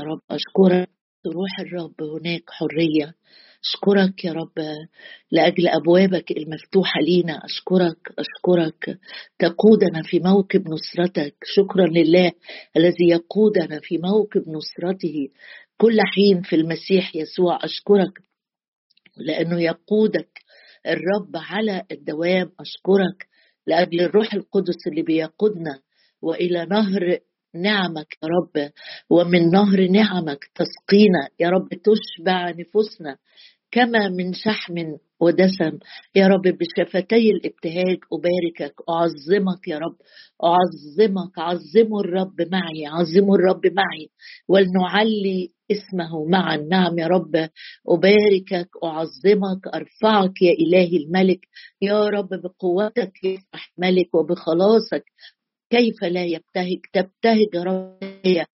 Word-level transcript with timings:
يا 0.00 0.04
رب 0.04 0.20
أشكرك. 0.30 0.88
روح 1.26 1.60
الرب 1.60 2.02
هناك 2.02 2.42
حرية. 2.48 3.14
أشكرك 3.64 4.24
يا 4.24 4.32
رب. 4.32 4.52
لأجل 5.30 5.68
أبوابك 5.68 6.30
المفتوحة 6.30 7.00
لينا 7.00 7.44
أشكرك 7.44 7.98
أشكرك. 8.18 8.98
تقودنا 9.38 10.02
في 10.04 10.18
موكب 10.20 10.68
نصرتك. 10.68 11.34
شكرا 11.44 11.86
لله 11.86 12.32
الذي 12.76 13.08
يقودنا 13.08 13.80
في 13.82 13.98
موكب 13.98 14.48
نصرته. 14.48 15.28
كل 15.76 15.96
حين 16.14 16.42
في 16.42 16.56
المسيح 16.56 17.16
يسوع 17.16 17.58
أشكرك 17.64 18.22
لأنه 19.16 19.62
يقودك 19.62 20.38
الرب 20.86 21.36
على 21.36 21.82
الدوام. 21.92 22.52
أشكرك 22.60 23.26
لأجل 23.66 24.00
الروح 24.00 24.34
القدس 24.34 24.86
اللي 24.86 25.02
بيقودنا 25.02 25.80
وإلى 26.22 26.66
نهر 26.66 27.18
نعمك 27.54 28.16
يا 28.22 28.28
رب 28.28 28.70
ومن 29.10 29.50
نهر 29.50 29.86
نعمك 29.88 30.44
تسقينا. 30.54 31.28
يا 31.40 31.50
رب 31.50 31.68
تشبع 31.68 32.50
نفوسنا 32.50 33.16
كما 33.70 34.08
من 34.08 34.32
شحم 34.32 34.74
ودسم. 35.20 35.78
يا 36.14 36.26
رب 36.28 36.42
بشفتي 36.42 37.30
الابتهاج 37.30 37.98
أباركك 38.12 38.74
أعظمك 38.88 39.68
يا 39.68 39.78
رب 39.78 39.96
أعظمك 40.44 41.38
عظموا 41.38 42.00
الرب 42.00 42.42
معي 42.52 42.86
عظموا 42.86 43.36
الرب 43.36 43.66
معي 43.66 44.08
ولنعلي 44.48 45.48
اسمه 45.70 46.24
معا. 46.28 46.56
نعم 46.56 46.98
يا 46.98 47.06
رب 47.06 47.48
أباركك 47.88 48.68
أعظمك 48.84 49.66
أرفعك 49.74 50.42
يا 50.42 50.52
إلهي 50.52 50.96
الملك. 50.96 51.40
يا 51.82 52.08
رب 52.08 52.28
بقوتك 52.28 53.24
يفرح 53.24 53.72
ملك 53.78 54.14
وبخلاصك 54.14 55.04
كيف 55.70 56.04
لا 56.04 56.24
يبتهج 56.24 56.80
تبتهج 56.92 57.56
ربي 57.56 58.44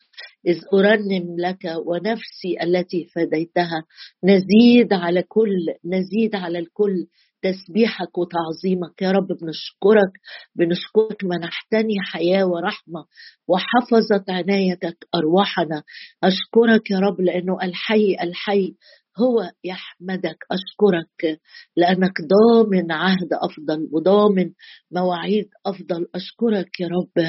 إذ 0.46 0.60
أرنم 0.74 1.36
لك 1.38 1.64
ونفسي 1.86 2.62
التي 2.62 3.04
فديتها. 3.14 3.84
نزيد 4.24 4.92
على 4.92 5.22
كل 5.22 5.56
نزيد 5.84 6.34
على 6.34 6.58
الكل 6.58 7.06
تسبيحك 7.42 8.18
وتعظيمك. 8.18 9.02
يا 9.02 9.10
رب 9.10 9.26
بنشكرك 9.26 10.12
بنشكرك 10.54 11.24
منحتني 11.24 11.94
حياة 12.00 12.46
ورحمة 12.46 13.04
وحفظت 13.48 14.30
عنايتك 14.30 14.96
أرواحنا. 15.14 15.82
أشكرك 16.24 16.90
يا 16.90 16.98
رب 16.98 17.20
لأنه 17.20 17.58
الحي 17.62 18.16
الحي 18.22 18.74
هو 19.18 19.50
يحمدك 19.64 20.38
أشكرك 20.50 21.40
لأنك 21.76 22.12
ضامن 22.20 22.92
عهد 22.92 23.32
أفضل 23.32 23.88
وضامن 23.92 24.52
مواعيد 24.90 25.48
أفضل. 25.66 26.08
أشكرك 26.14 26.80
يا 26.80 26.88
رب. 26.88 27.24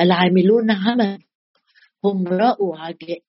العاملون 0.00 0.70
عمل 0.70 1.18
هم 2.04 2.28
رأوا 2.28 2.76
عجائب. 2.78 3.22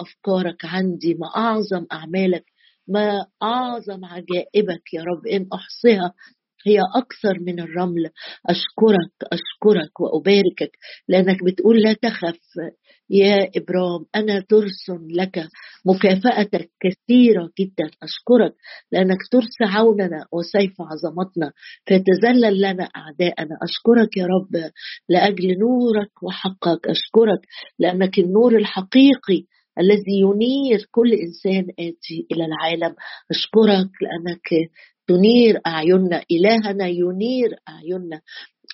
أفكارك 0.00 0.64
عندي 0.64 1.14
ما 1.14 1.26
أعظم 1.36 1.86
أعمالك 1.92 2.44
ما 2.88 3.26
أعظم 3.42 4.04
عجائبك 4.04 4.94
يا 4.94 5.02
رب. 5.02 5.26
إن 5.26 5.48
أحصيها 5.52 6.14
هي 6.66 6.78
أكثر 6.96 7.40
من 7.40 7.60
الرمل. 7.60 8.10
أشكرك 8.46 9.14
أشكرك 9.32 10.00
وأباركك. 10.00 10.70
لأنك 11.08 11.44
بتقول 11.44 11.82
لا 11.82 11.92
تخف 11.92 12.40
يا 13.10 13.50
إبرام 13.56 14.06
أنا 14.14 14.40
ترس 14.48 14.90
لك. 15.10 15.48
مكافأتك 15.86 16.70
كثيرة 16.80 17.50
جدا. 17.60 17.90
أشكرك 18.02 18.54
لأنك 18.92 19.18
ترس 19.30 19.56
عوننا 19.62 20.26
وسيف 20.32 20.74
عظمتنا. 20.80 21.52
فتذلل 21.86 22.60
لنا 22.60 22.88
أعداءنا. 22.96 23.58
أشكرك 23.62 24.16
يا 24.16 24.26
رب 24.26 24.70
لأجل 25.08 25.58
نورك 25.58 26.22
وحقك. 26.22 26.86
أشكرك 26.88 27.40
لأنك 27.78 28.18
النور 28.18 28.56
الحقيقي 28.56 29.46
الذي 29.78 30.20
ينير 30.20 30.86
كل 30.90 31.12
إنسان 31.12 31.66
آتي 31.70 32.26
إلى 32.32 32.44
العالم. 32.44 32.94
أشكرك 33.30 33.90
لأنك 34.02 34.70
تنير 35.06 35.60
أعيننا 35.66 36.22
إلهنا 36.30 36.86
ينير 36.88 37.50
أعيننا. 37.68 38.20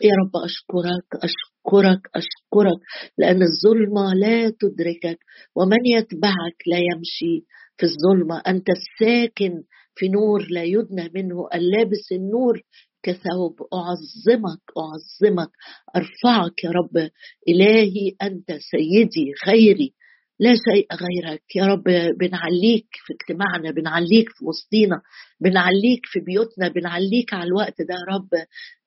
يا 0.02 0.14
رب 0.20 0.36
أشكرك 0.44 1.08
أشكرك 1.14 2.00
أشكرك 2.14 2.80
لأن 3.18 3.42
الظلمه 3.42 4.14
لا 4.14 4.50
تدركك 4.50 5.18
ومن 5.56 5.86
يتبعك 5.86 6.56
لا 6.66 6.78
يمشي 6.78 7.46
في 7.76 7.86
الظلمة. 7.86 8.42
أنت 8.48 8.66
الساكن 8.70 9.62
في 9.94 10.08
نور 10.08 10.46
لا 10.50 10.64
يدنى 10.64 11.10
منه 11.14 11.48
اللابس 11.54 12.12
النور 12.12 12.62
كثوب. 13.02 13.54
أعظمك 13.74 14.62
أعظمك 14.78 15.50
أرفعك 15.96 16.64
يا 16.64 16.70
رب. 16.70 17.10
إلهي 17.48 18.12
أنت 18.22 18.52
سيدي 18.70 19.32
خيري. 19.44 19.94
لا 20.40 20.52
شيء 20.54 20.86
غيرك. 20.94 21.42
يا 21.56 21.66
رب 21.66 21.84
بنعليك 22.20 22.86
في 23.06 23.12
اجتماعنا 23.14 23.70
بنعليك 23.70 24.28
في 24.28 24.44
وسطينا 24.44 25.00
بنعليك 25.40 26.00
في 26.04 26.20
بيوتنا 26.20 26.68
بنعليك 26.68 27.34
على 27.34 27.44
الوقت 27.44 27.82
ده 27.82 27.94
يا 27.94 28.14
رب. 28.14 28.28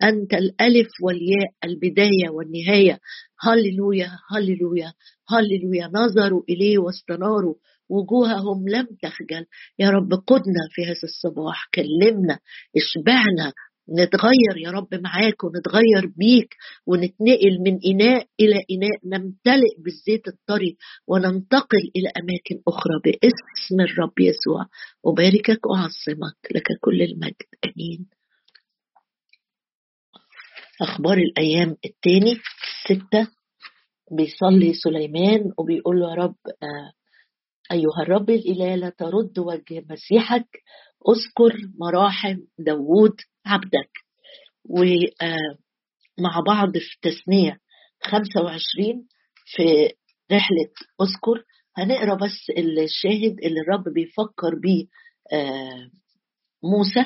أنت 0.03 0.33
الألف 0.33 0.89
والياء 1.01 1.51
البداية 1.63 2.29
والنهاية. 2.29 2.99
هللويا 3.41 4.09
هللويا 4.31 4.93
هللويا. 5.29 5.89
نظروا 5.93 6.43
إليه 6.49 6.77
واستناروا. 6.77 7.55
وجوههم 7.89 8.69
لم 8.69 8.87
تخجل. 9.01 9.45
يا 9.79 9.89
رب 9.89 10.13
قدنا 10.27 10.63
في 10.71 10.85
هذا 10.85 11.03
الصباح 11.03 11.69
كلمنا 11.73 12.39
اشبعنا 12.77 13.53
نتغير 13.89 14.57
يا 14.57 14.71
رب 14.71 14.95
معاك 14.95 15.43
ونتغير 15.43 16.13
بيك 16.17 16.55
ونتنقل 16.87 17.59
من 17.59 17.79
إناء 17.85 18.27
إلى 18.39 18.55
إناء 18.71 18.99
نمتلئ 19.05 19.81
بالزيت 19.83 20.27
الطري 20.27 20.77
وننتقل 21.07 21.91
إلى 21.95 22.09
أماكن 22.17 22.61
أخرى 22.67 22.99
باسم 23.05 23.81
الرب 23.81 24.19
يسوع. 24.19 24.65
أباركك 25.05 25.65
وأعظمك 25.65 26.37
لك 26.55 26.67
كل 26.81 27.01
المجد. 27.01 27.35
أمين. 27.65 28.09
أخبار 30.81 31.17
الأيام 31.17 31.77
الثاني 31.85 32.35
ستة 32.85 33.27
بيصلي 34.11 34.73
سليمان 34.73 35.51
وبيقول 35.57 35.99
له 35.99 36.09
يا 36.09 36.15
رب 36.15 36.35
آه 36.63 36.91
أيها 37.71 38.01
الرب 38.01 38.29
الإله 38.29 38.75
لا 38.75 38.89
ترد 38.89 39.39
وجه 39.39 39.85
مسيحك 39.89 40.47
اذكر 41.09 41.57
مراحم 41.79 42.37
داوود 42.59 43.15
عبدك 43.45 43.89
ومع 44.69 46.39
بعض 46.47 46.71
في 46.77 46.97
تثنية 47.01 47.57
25 48.03 49.07
في 49.45 49.93
رحلة 50.31 50.69
اذكر. 51.01 51.43
هنقرأ 51.77 52.15
بس 52.15 52.49
الشاهد 52.57 53.39
اللي 53.43 53.61
الرب 53.61 53.83
بيفكر 53.93 54.55
بيه 54.61 54.85
موسى 56.63 57.05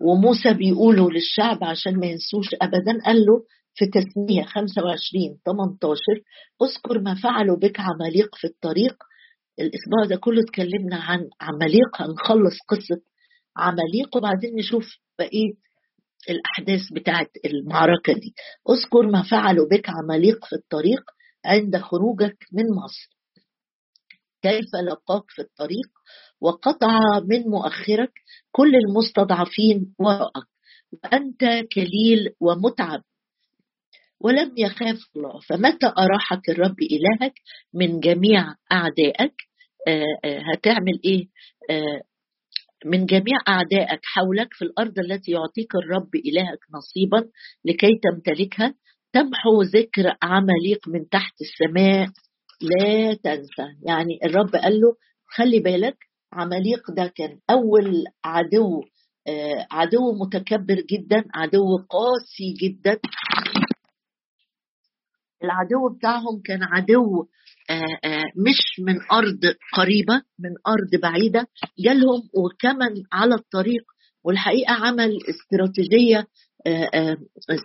وموسى 0.00 0.54
بيقوله 0.54 1.10
للشعب 1.10 1.64
عشان 1.64 2.00
ما 2.00 2.06
ينسوش 2.06 2.46
ابدا 2.62 2.98
قال 3.06 3.16
له 3.16 3.44
في 3.74 3.86
تثنية 3.86 4.42
25 4.44 5.38
18 5.46 6.00
اذكر 6.62 7.00
ما 7.00 7.14
فعلوا 7.14 7.56
بك 7.56 7.80
عماليق 7.80 8.34
في 8.34 8.46
الطريق. 8.46 8.96
الأسبوع 9.60 10.04
ده 10.08 10.16
كله 10.16 10.40
اتكلمنا 10.42 10.96
عن 10.96 11.28
عماليق 11.40 12.02
هنخلص 12.02 12.58
قصة 12.68 13.00
عماليق 13.56 14.16
وبعدين 14.16 14.54
نشوف 14.56 14.86
بقية 15.18 15.52
الأحداث 16.30 16.92
بتاعت 16.92 17.30
المعركة 17.44 18.12
دي. 18.12 18.34
اذكر 18.70 19.02
ما 19.06 19.22
فعلوا 19.22 19.68
بك 19.68 19.88
عماليق 19.88 20.44
في 20.44 20.52
الطريق 20.56 21.00
عند 21.44 21.76
خروجك 21.76 22.46
من 22.52 22.64
مصر. 22.84 23.16
كيف 24.42 24.74
لقاك 24.86 25.24
في 25.28 25.42
الطريق؟ 25.42 25.88
وقطع 26.40 26.98
من 27.24 27.42
مؤخرك 27.42 28.12
كل 28.52 28.72
المستضعفين 28.76 29.94
وراءك 29.98 30.46
وأنت 30.92 31.40
كليل 31.74 32.34
ومتعب 32.40 33.02
ولم 34.20 34.54
يخاف 34.58 34.98
الله. 35.16 35.40
فمتى 35.40 35.86
أراحك 35.98 36.48
الرب 36.48 36.76
إلهك 36.82 37.34
من 37.74 38.00
جميع 38.00 38.54
أعدائك؟ 38.72 39.34
هتعمل 40.24 41.00
إيه؟ 41.04 41.28
من 42.86 43.06
جميع 43.06 43.36
أعدائك 43.48 44.00
حولك 44.04 44.48
في 44.52 44.62
الأرض 44.62 44.98
التي 44.98 45.32
يعطيك 45.32 45.74
الرب 45.74 46.10
إلهك 46.14 46.58
نصيبا 46.74 47.28
لكي 47.64 48.00
تمتلكها. 48.02 48.74
تمحو 49.12 49.62
ذكر 49.62 50.16
عمليق 50.22 50.88
من 50.88 51.08
تحت 51.08 51.34
السماء. 51.40 52.08
لا 52.60 53.14
تنسى. 53.14 53.68
يعني 53.86 54.18
الرب 54.24 54.56
قال 54.56 54.80
له 54.80 54.96
خلي 55.36 55.60
بالك 55.60 55.96
عمليق 56.32 56.90
ده 56.96 57.12
كان 57.16 57.38
أول 57.50 58.04
عدو 58.24 58.80
عدو 59.70 60.12
متكبر 60.24 60.74
جدا 60.74 61.24
عدو 61.34 61.76
قاسي 61.76 62.54
جدا. 62.62 62.98
العدو 65.44 65.96
بتاعهم 65.98 66.42
كان 66.44 66.62
عدو 66.62 67.26
مش 68.46 68.60
من 68.86 68.94
أرض 69.12 69.40
قريبة 69.76 70.14
من 70.38 70.50
أرض 70.68 71.00
بعيدة 71.02 71.46
جالهم 71.78 72.22
وكمن 72.34 73.02
على 73.12 73.34
الطريق. 73.34 73.82
والحقيقة 74.24 74.72
عمل 74.72 75.10
استراتيجية 75.28 76.26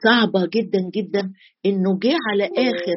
صعبة 0.04 0.46
جدا 0.46 0.80
جدا. 0.96 1.32
إنه 1.66 2.00
جه 2.00 2.16
على 2.32 2.46
آخر 2.46 2.96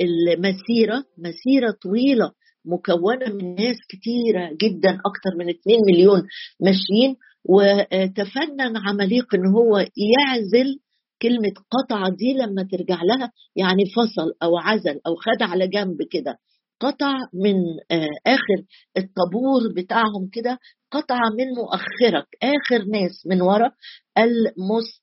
المسيرة 0.00 1.04
مسيرة 1.18 1.70
طويلة 1.82 2.30
مكونة 2.64 3.34
من 3.34 3.54
ناس 3.54 3.76
كتيرة 3.88 4.50
جدا 4.62 4.90
أكتر 4.90 5.30
من 5.38 5.48
2 5.48 5.78
مليون 5.92 6.22
ماشيين. 6.60 7.16
وتفنن 7.44 8.76
عمليق 8.76 9.34
إن 9.34 9.46
هو 9.46 9.78
يعزل 9.78 10.78
كلمة 11.22 11.52
قطع 11.70 12.08
دي 12.08 12.32
لما 12.34 12.62
ترجع 12.62 13.02
لها 13.02 13.32
يعني 13.56 13.84
فصل 13.96 14.32
أو 14.42 14.58
عزل 14.58 15.00
أو 15.06 15.14
خد 15.14 15.42
على 15.42 15.66
جنب 15.68 16.02
كده. 16.10 16.38
قطع 16.80 17.14
من 17.34 17.56
آه، 17.90 18.08
آخر 18.26 18.64
الطابور 18.96 19.72
بتاعهم 19.76 20.28
كده 20.32 20.58
قطع 20.92 21.18
من 21.38 21.46
مؤخرك 21.56 22.26
آخر 22.42 22.84
ناس 22.84 23.26
من 23.26 23.42
ورا 23.42 23.70
المست... 24.18 25.02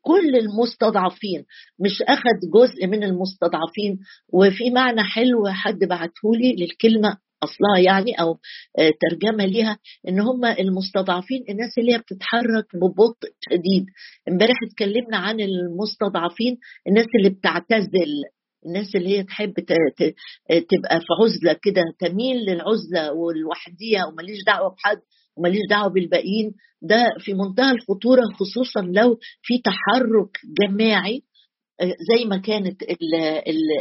كل 0.00 0.36
المستضعفين 0.36 1.44
مش 1.78 2.02
أخذ 2.02 2.38
جزء 2.54 2.86
من 2.86 3.04
المستضعفين. 3.04 3.98
وفي 4.32 4.70
معنى 4.70 5.02
حلو 5.02 5.48
حد 5.48 5.78
بعتهولي 5.78 6.56
للكلمة؟ 6.58 7.16
أصلها 7.44 7.78
يعني 7.84 8.12
أو 8.20 8.38
آه، 8.78 8.90
ترجمة 9.00 9.44
ليها 9.46 9.78
إن 10.08 10.20
هم 10.20 10.44
المستضعفين 10.44 11.44
الناس 11.50 11.78
اللي 11.78 11.92
هي 11.94 11.98
بتتحرك 11.98 12.66
ببطء 12.74 13.28
شديد. 13.50 13.86
إمبارح 14.28 14.56
اتكلمنا 14.70 15.16
عن 15.16 15.40
المستضعفين 15.40 16.56
الناس 16.88 17.06
اللي 17.18 17.30
بتعتزل 17.30 18.10
الناس 18.66 18.96
اللي 18.96 19.08
هي 19.18 19.22
تحب 19.22 19.54
تبقى 20.48 21.00
في 21.00 21.06
عزلة 21.22 21.58
كده 21.62 21.82
تميل 21.98 22.36
للعزلة 22.36 23.12
والوحدية 23.12 24.04
وماليش 24.04 24.38
دعوة 24.46 24.70
بحد 24.74 24.98
وماليش 25.36 25.60
دعوة 25.70 25.88
بالباقيين. 25.88 26.52
ده 26.82 27.06
في 27.18 27.34
منتهى 27.34 27.70
الخطورة 27.72 28.22
خصوصا 28.38 28.80
لو 28.80 29.18
في 29.42 29.58
تحرك 29.58 30.38
جماعي. 30.62 31.22
زي 31.84 32.24
ما 32.24 32.36
كانت 32.36 32.82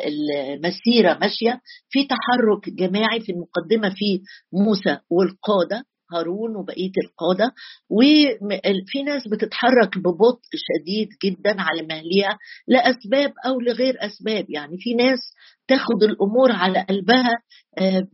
المسيرة 0.08 1.18
ماشية 1.22 1.62
في 1.90 2.08
تحرك 2.08 2.70
جماعي 2.70 3.20
في 3.22 3.32
المقدمة 3.32 3.90
في 3.90 4.22
موسى 4.54 4.98
والقادة 5.10 5.84
هارون 6.14 6.56
وبقية 6.56 6.92
القادة. 7.04 7.52
وفي 7.90 9.04
ناس 9.06 9.28
بتتحرك 9.28 9.98
ببطء 9.98 10.50
شديد 10.56 11.08
جدا 11.26 11.62
على 11.62 11.82
مهلها 11.82 12.38
لأسباب 12.68 13.34
أو 13.46 13.60
لغير 13.60 13.98
أسباب. 14.00 14.46
يعني 14.50 14.78
في 14.80 14.94
ناس 14.94 15.20
تاخد 15.68 16.04
الأمور 16.04 16.52
على 16.52 16.86
قلبها 16.90 17.38
آه، 17.78 18.08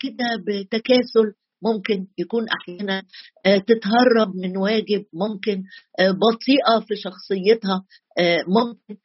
كده 0.00 0.26
بتكاسل 0.46 1.32
ممكن 1.64 2.06
يكون 2.18 2.46
أحيانا 2.48 3.02
آه، 3.46 3.58
تتهرب 3.58 4.36
من 4.36 4.56
واجب 4.56 5.04
ممكن 5.12 5.62
آه، 5.98 6.10
بطيئة 6.10 6.86
في 6.88 6.96
شخصيتها 6.96 7.84
آه، 8.18 8.38
ممكن 8.48 8.96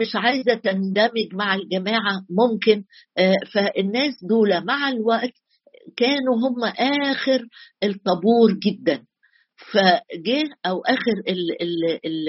مش 0.00 0.16
عايزة 0.16 0.54
تندمج 0.54 1.34
مع 1.34 1.54
الجماعة 1.54 2.24
ممكن 2.30 2.84
فالناس 3.54 4.14
دول 4.24 4.64
مع 4.64 4.88
الوقت 4.88 5.32
كانوا 5.96 6.34
هم 6.36 6.64
آخر 7.10 7.46
الطابور 7.84 8.52
جدا. 8.52 9.04
فجه 9.72 10.44
أو 10.66 10.80
آخر 10.80 11.16
ال 11.28 11.62
ال 11.62 12.00
ال 12.06 12.28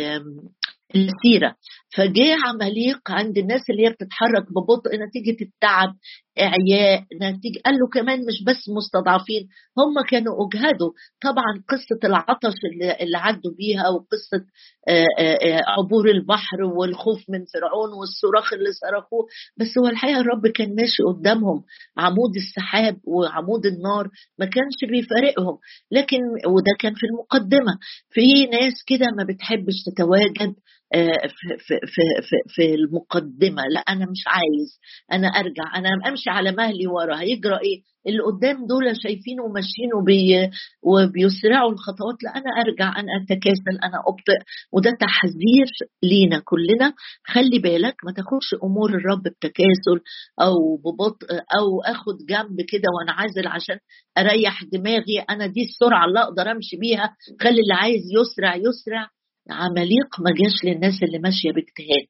السيرة. 0.95 1.55
فجاء 1.95 2.37
عماليق 2.47 3.11
عند 3.11 3.37
الناس 3.37 3.61
اللي 3.69 3.85
هي 3.87 3.89
بتتحرك 3.89 4.45
ببطء 4.51 4.89
نتيجة 4.95 5.43
التعب 5.43 5.95
إعياء. 6.39 7.03
نتيجه 7.21 7.59
قال 7.65 7.75
له 7.75 7.87
كمان 7.93 8.19
مش 8.19 8.43
بس 8.47 8.69
مستضعفين 8.69 9.47
هم 9.77 10.01
كانوا 10.09 10.33
أجهدوا. 10.47 10.91
طبعا 11.23 11.63
قصة 11.69 11.99
العطش 12.03 12.55
اللي, 12.73 13.17
عدوا 13.17 13.51
بيها 13.57 13.89
وقصة 13.89 14.45
آه، 14.87 15.05
آه، 15.19 15.33
آه، 15.33 15.61
عبور 15.67 16.09
البحر 16.09 16.63
والخوف 16.63 17.19
من 17.29 17.45
فرعون 17.53 17.89
والصراخ 17.99 18.53
اللي 18.53 18.71
صرخوه. 18.81 19.25
بس 19.57 19.77
هو 19.77 19.87
الحقيقة 19.87 20.19
الرب 20.21 20.47
كان 20.47 20.75
ماشي 20.75 21.03
قدامهم. 21.03 21.63
عمود 21.97 22.35
السحاب 22.35 22.97
وعمود 23.07 23.65
النار 23.65 24.09
ما 24.39 24.45
كانش 24.45 24.79
بيفارقهم. 24.91 25.57
لكن 25.91 26.17
وده 26.47 26.73
كان 26.79 26.93
في 26.93 27.05
المقدمة. 27.05 27.73
في 28.09 28.45
ناس 28.45 28.73
كده 28.87 29.05
ما 29.17 29.23
بتحبش 29.23 29.73
تتواجد. 29.85 30.55
في, 30.91 31.57
في, 31.57 31.79
في, 32.21 32.35
في 32.47 32.75
المقدمة. 32.75 33.63
لا 33.73 33.79
أنا 33.79 34.05
مش 34.11 34.23
عايز. 34.27 34.79
أنا 35.11 35.27
أرجع. 35.27 35.75
أنا 35.75 35.89
أمشي 36.09 36.29
على 36.29 36.51
مهلي 36.51 36.87
ورا. 36.87 37.19
هيجرى 37.19 37.55
إيه؟ 37.55 37.81
اللي 38.07 38.19
قدام 38.23 38.67
دول 38.67 38.95
شايفين 39.03 39.39
وماشيين 39.39 39.93
وبي 40.01 40.49
وبيسرعوا 40.83 41.71
الخطوات. 41.71 42.23
لا 42.23 42.29
أنا 42.29 42.51
أرجع. 42.61 42.99
أنا 42.99 43.07
أتكاسل. 43.23 43.75
أنا 43.83 43.97
أبطئ. 44.07 44.39
وده 44.73 44.91
تحذير 44.99 45.67
لينا 46.03 46.41
كلنا. 46.45 46.93
خلي 47.27 47.59
بالك 47.59 47.95
ما 48.05 48.11
تاخدش 48.11 48.49
أمور 48.63 48.89
الرب 48.89 49.23
بتكاسل 49.23 49.97
أو 50.41 50.77
ببطء 50.77 51.27
أو 51.31 51.81
أخد 51.85 52.17
جنب 52.29 52.57
كده 52.71 52.87
وأنعزل 52.95 53.47
عشان 53.47 53.77
أريح 54.17 54.63
دماغي. 54.63 55.19
أنا 55.29 55.45
دي 55.47 55.61
السرعة 55.63 56.05
اللي 56.05 56.19
أقدر 56.19 56.51
أمشي 56.51 56.77
بيها. 56.77 57.15
خلي 57.41 57.59
اللي 57.61 57.73
عايز 57.73 58.01
يسرع 58.19 58.55
يسرع. 58.55 59.07
عماليق 59.49 60.19
ما 60.19 60.31
جاش 60.31 60.65
للناس 60.65 61.03
اللي 61.03 61.19
ماشية 61.19 61.51
باجتهاد. 61.51 62.07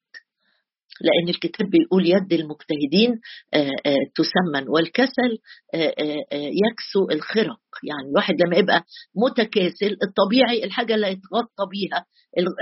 لأن 1.00 1.28
الكتاب 1.28 1.70
بيقول 1.70 2.06
يد 2.06 2.32
المجتهدين 2.32 3.20
آه، 3.54 3.70
آه، 3.86 4.04
تسمن 4.14 4.68
والكسل 4.68 5.38
آه، 5.74 5.94
يكسو 6.32 7.10
الخرق. 7.10 7.60
يعني 7.88 8.08
الواحد 8.10 8.34
لما 8.46 8.56
يبقى 8.56 8.84
متكاسل 9.16 9.96
الطبيعي 10.02 10.64
الحاجة 10.64 10.94
اللي 10.94 11.06
هيتغطى 11.06 11.64
بيها 11.70 12.04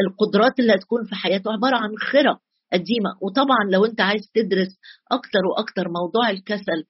القدرات 0.07 0.61
اللي 0.61 0.73
هتكون 0.75 1.05
في 1.09 1.15
حياته 1.15 1.53
عبارة 1.53 1.77
عن 1.77 1.91
خرق 1.99 2.39
قديمة. 2.73 3.11
وطبعا 3.23 3.71
لو 3.73 3.85
أنت 3.85 4.01
عايز 4.01 4.23
تدرس 4.35 4.79
أكتر 5.13 5.41
وأكتر 5.51 5.85
موضوع 5.89 6.31
الكسل 6.31 6.85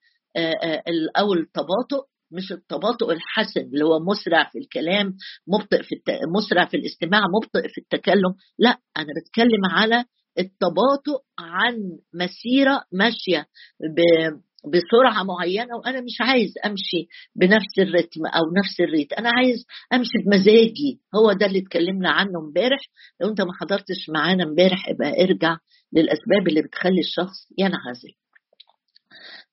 أو 1.19 1.35
التباطؤ 1.35 2.05
مش 2.32 2.53
التباطؤ 2.53 3.11
الحسن 3.12 3.61
اللي 3.61 3.85
هو 3.85 3.99
مسرع 4.11 4.50
في 4.53 4.59
الكلام 4.59 5.15
مبطئ 5.49 5.82
في 5.82 5.94
الت... 5.94 6.11
مسرع 6.37 6.65
في 6.67 6.77
الاستماع 6.77 7.21
مبطئ 7.37 7.69
في 7.69 7.79
التكلم. 7.81 8.35
لا 8.59 8.79
أنا 8.97 9.06
بتكلم 9.23 9.65
على 9.71 10.05
التباطؤ 10.38 11.21
عن 11.38 11.75
مسيرة 12.15 12.85
ماشية 12.93 13.47
ب... 13.81 14.00
بسرعة 14.65 15.23
معينة 15.23 15.77
وأنا 15.77 16.00
مش 16.00 16.17
عايز 16.21 16.53
أمشي 16.67 17.09
بنفس 17.37 17.79
الرتم 17.79 18.27
أو 18.27 18.41
نفس 18.59 18.81
الريت. 18.81 19.12
أنا 19.12 19.31
عايز 19.31 19.65
أمشي 19.93 20.19
بمزاجي. 20.27 21.00
هو 21.15 21.32
ده 21.32 21.47
اللي 21.47 21.59
اتكلمنا 21.59 22.11
عنه 22.11 22.38
امبارح. 22.47 22.81
لو 23.21 23.29
أنت 23.29 23.41
ما 23.41 23.53
حضرتش 23.61 24.11
معانا 24.15 24.44
امبارح 24.44 24.88
ابقى 24.88 25.25
ارجع 25.25 25.56
للأسباب 25.93 26.49
اللي 26.49 26.62
بتخلي 26.62 27.00
الشخص 27.00 27.38
ينعزل. 27.59 28.12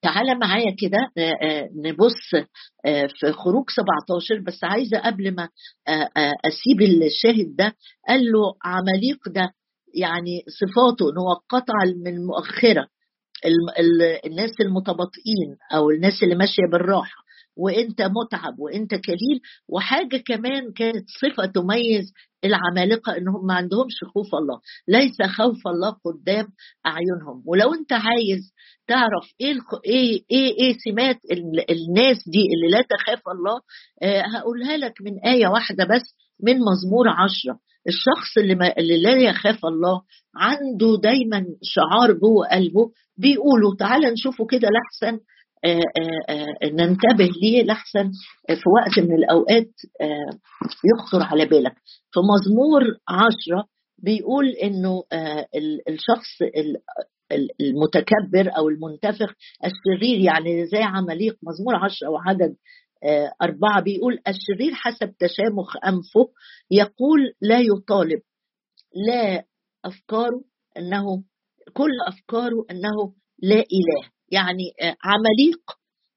تعالى 0.01 0.35
معايا 0.35 0.75
كده 0.79 0.97
آه، 1.17 1.35
آه، 1.41 1.69
نبص 1.75 2.33
آه، 2.85 3.07
في 3.19 3.31
خروج 3.31 3.65
17 3.69 4.39
بس 4.47 4.63
عايزة 4.63 4.99
قبل 4.99 5.35
ما 5.35 5.49
أسيب 6.45 6.81
الشاهد 6.81 7.55
ده 7.55 7.75
قال 8.07 8.31
له 8.31 8.53
عماليق 8.65 9.29
ده 9.29 9.51
يعني 9.93 10.43
صفاته 10.59 11.09
ان 11.11 11.17
هو 11.17 11.33
قطع 11.49 11.73
من 12.05 12.25
مؤخرة 12.25 12.87
الناس 14.25 14.51
المتباطئين 14.61 15.57
أو 15.73 15.89
الناس 15.89 16.23
اللي 16.23 16.35
ماشية 16.35 16.63
بالراحة. 16.71 17.26
وإنت 17.57 18.01
متعب 18.01 18.59
وإنت 18.59 18.91
كليل 18.95 19.39
وحاجة 19.69 20.17
كمان 20.17 20.71
كانت 20.75 21.05
صفة 21.21 21.45
تميز 21.45 22.13
العمالقة 22.45 23.17
انهم 23.17 23.45
ما 23.45 23.53
عندهمش 23.53 24.03
خوف 24.13 24.35
الله. 24.35 24.59
ليس 24.87 25.21
خوف 25.37 25.67
الله 25.67 25.89
قدام 26.05 26.47
أعينهم. 26.85 27.43
ولو 27.45 27.73
أنت 27.73 27.93
عايز 27.93 28.53
تعرف 28.87 29.25
إيه 29.41 29.53
إيه 29.85 30.23
إيه, 30.31 30.53
إيه 30.59 30.75
سمات 30.85 31.17
الناس 31.69 32.29
دي 32.29 32.39
اللي 32.53 32.77
لا 32.77 32.81
تخاف 32.89 33.21
الله 33.27 33.59
آه 34.03 34.23
هقولها 34.37 34.77
لك 34.77 34.93
من 35.01 35.19
آية 35.19 35.47
واحدة 35.47 35.83
بس 35.85 36.15
من 36.43 36.53
مزمور 36.59 37.07
عشرة. 37.09 37.59
الشخص 37.87 38.37
اللي, 38.37 38.55
ما 38.55 38.77
اللي 38.77 39.01
لا 39.01 39.15
يخاف 39.17 39.65
الله 39.65 40.01
عنده 40.35 40.97
دايما 41.03 41.45
شعار 41.63 42.13
جوه 42.13 42.47
قلبه 42.51 42.91
بيقولوا 43.17 43.75
تعالى 43.79 44.11
نشوفه 44.11 44.45
كده 44.45 44.67
لحسن. 44.69 45.19
ننتبه 46.73 47.29
ليه 47.41 47.63
لحسن 47.63 48.11
في 48.47 48.69
وقت 48.69 48.99
من 49.09 49.15
الأوقات 49.15 49.71
يخطر 50.93 51.23
على 51.23 51.45
بالك. 51.45 51.73
في 52.11 52.19
مزمور 52.19 52.83
عشرة 53.07 53.67
بيقول 54.03 54.47
إنه 54.49 55.03
الشخص 55.89 56.41
المتكبر 57.61 58.57
أو 58.57 58.69
المنتفخ 58.69 59.33
الشرير 59.65 60.19
يعني 60.19 60.65
زي 60.65 60.81
عمليق 60.83 61.37
مزمور 61.43 61.75
عشرة 61.75 62.09
وعدد 62.09 62.55
أربعة 63.41 63.81
بيقول 63.81 64.19
الشرير 64.27 64.73
حسب 64.73 65.13
تشامخ 65.19 65.75
أنفه 65.87 66.29
يقول 66.71 67.33
لا 67.41 67.59
يطالب 67.59 68.21
لا 69.07 69.43
أفكاره 69.85 70.41
أنه 70.77 71.23
كل 71.73 71.89
أفكاره 72.07 72.65
أنه 72.71 73.13
لا 73.39 73.55
إله. 73.59 74.16
يعني 74.31 74.63
آه، 74.81 74.95
عمليق 75.03 75.59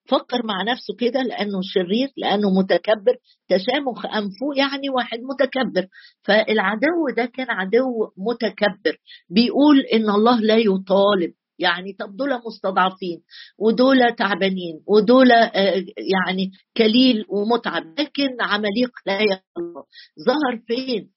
فكر 0.08 0.46
مع 0.46 0.62
نفسه 0.62 0.94
كده 0.98 1.22
لأنه 1.22 1.60
شرير 1.62 2.08
لأنه 2.16 2.50
متكبر 2.50 3.16
تشامخ 3.48 4.06
أنفه 4.06 4.46
يعني 4.56 4.90
واحد 4.90 5.18
متكبر. 5.18 5.86
فالعدو 6.24 7.08
ده 7.16 7.24
كان 7.26 7.50
عدو 7.50 8.10
متكبر 8.16 8.96
بيقول 9.30 9.80
إن 9.80 10.10
الله 10.10 10.40
لا 10.40 10.56
يطالب. 10.56 11.32
يعني 11.58 11.92
طب 11.92 12.16
دول 12.16 12.30
مستضعفين 12.46 13.22
ودول 13.58 14.14
تعبانين 14.18 14.80
ودول 14.86 15.32
آه، 15.32 15.84
يعني 15.96 16.50
كليل 16.76 17.24
ومتعب 17.28 17.82
لكن 18.00 18.28
عمليق 18.40 18.90
لا 19.06 19.18
الله 19.58 19.84
ظهر 20.26 20.62
فين؟ 20.66 21.10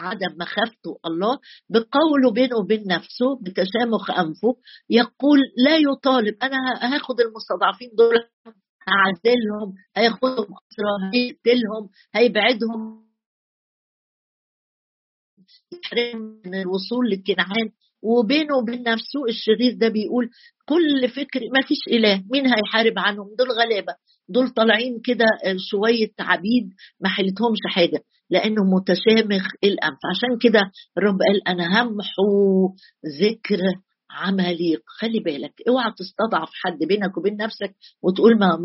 عدم 0.00 0.36
مخافته 0.40 0.98
الله 1.06 1.38
بقوله 1.70 2.30
بينه 2.34 2.56
وبين 2.56 2.82
نفسه 2.86 3.36
بتشامخ 3.42 4.10
أنفه 4.10 4.56
يقول 4.90 5.38
لا 5.64 5.76
يطالب 5.76 6.36
أنا 6.42 6.56
هاخد 6.94 7.20
المستضعفين 7.20 7.90
دول 7.98 8.14
هعدلهم 8.88 9.74
هياخدهم 9.96 10.46
اسرى 10.46 11.10
هيقتلهم 11.14 11.88
هيبعدهم. 12.14 13.10
يحرم 15.72 16.40
من 16.44 16.54
الوصول 16.54 17.10
لكنعان 17.10 17.70
وبينه 18.02 18.56
وبين 18.56 18.82
نفسه 18.82 19.24
الشرير 19.28 19.72
ده 19.78 19.88
بيقول 19.88 20.30
كل 20.68 21.08
فكر 21.08 21.40
ما 21.54 21.66
فيش 21.68 21.78
إله 21.88 22.24
مين 22.30 22.46
هيحارب 22.46 22.98
عنهم؟ 22.98 23.34
دول 23.38 23.48
غلابة. 23.50 23.94
دول 24.28 24.48
طالعين 24.48 25.00
كده 25.04 25.24
شوية 25.70 26.12
عبيد 26.20 26.70
ما 27.00 27.08
حلتهمش 27.08 27.58
حاجة 27.74 28.00
لأنه 28.30 28.62
متشامخ 28.64 29.46
الانف 29.64 29.98
عشان 30.10 30.38
كده 30.40 30.60
الرب 30.98 31.18
قال 31.28 31.48
أنا 31.48 31.82
همحو 31.82 32.74
ذكر 33.22 33.58
عماليق 34.10 34.82
خلي 34.86 35.20
بالك 35.20 35.52
اوعى 35.68 35.92
تستضعف 35.98 36.48
حد 36.64 36.78
بينك 36.88 37.16
وبين 37.18 37.36
نفسك 37.36 37.74
وتقول 38.02 38.38
ما 38.38 38.58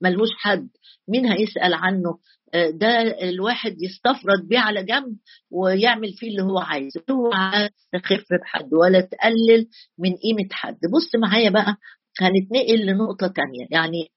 ملهوش 0.00 0.28
حد. 0.38 0.68
مين 1.08 1.26
هيسأل 1.26 1.74
عنه؟ 1.74 2.18
آه، 2.54 2.70
ده 2.70 3.00
الواحد 3.28 3.76
يستفرد 3.82 4.48
بيه 4.48 4.58
على 4.58 4.82
جنب 4.84 5.16
ويعمل 5.50 6.12
فيه 6.12 6.30
اللي 6.30 6.42
هو 6.42 6.58
عايزه. 6.58 7.02
اوعى 7.10 7.68
تخف 7.92 8.24
بحد 8.42 8.74
ولا 8.74 9.00
تقلل 9.00 9.66
من 9.98 10.10
قيمة 10.16 10.48
حد. 10.52 10.78
بص 10.94 11.10
معايا 11.22 11.50
بقى 11.50 11.76
هنتنقل 12.20 12.86
لنقطة 12.86 13.26
تانية. 13.26 13.66
يعني 13.70 14.08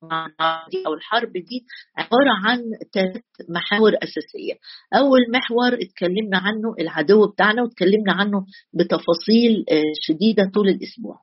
دي 0.72 0.84
أو 0.88 0.94
الحرب 0.94 1.32
دي 1.34 1.66
عبارة 1.98 2.32
عن 2.46 2.60
ثلاث 2.94 3.22
محاور 3.50 3.92
أساسية. 4.04 4.54
أول 4.96 5.20
محور 5.34 5.74
اتكلمنا 5.74 6.38
عنه 6.38 6.76
العدو 6.80 7.28
بتاعنا 7.32 7.62
واتكلمنا 7.64 8.14
عنه 8.14 8.46
بتفاصيل 8.74 9.66
آه، 9.72 9.82
شديدة 10.02 10.52
طول 10.54 10.70
الأسبوع. 10.70 11.22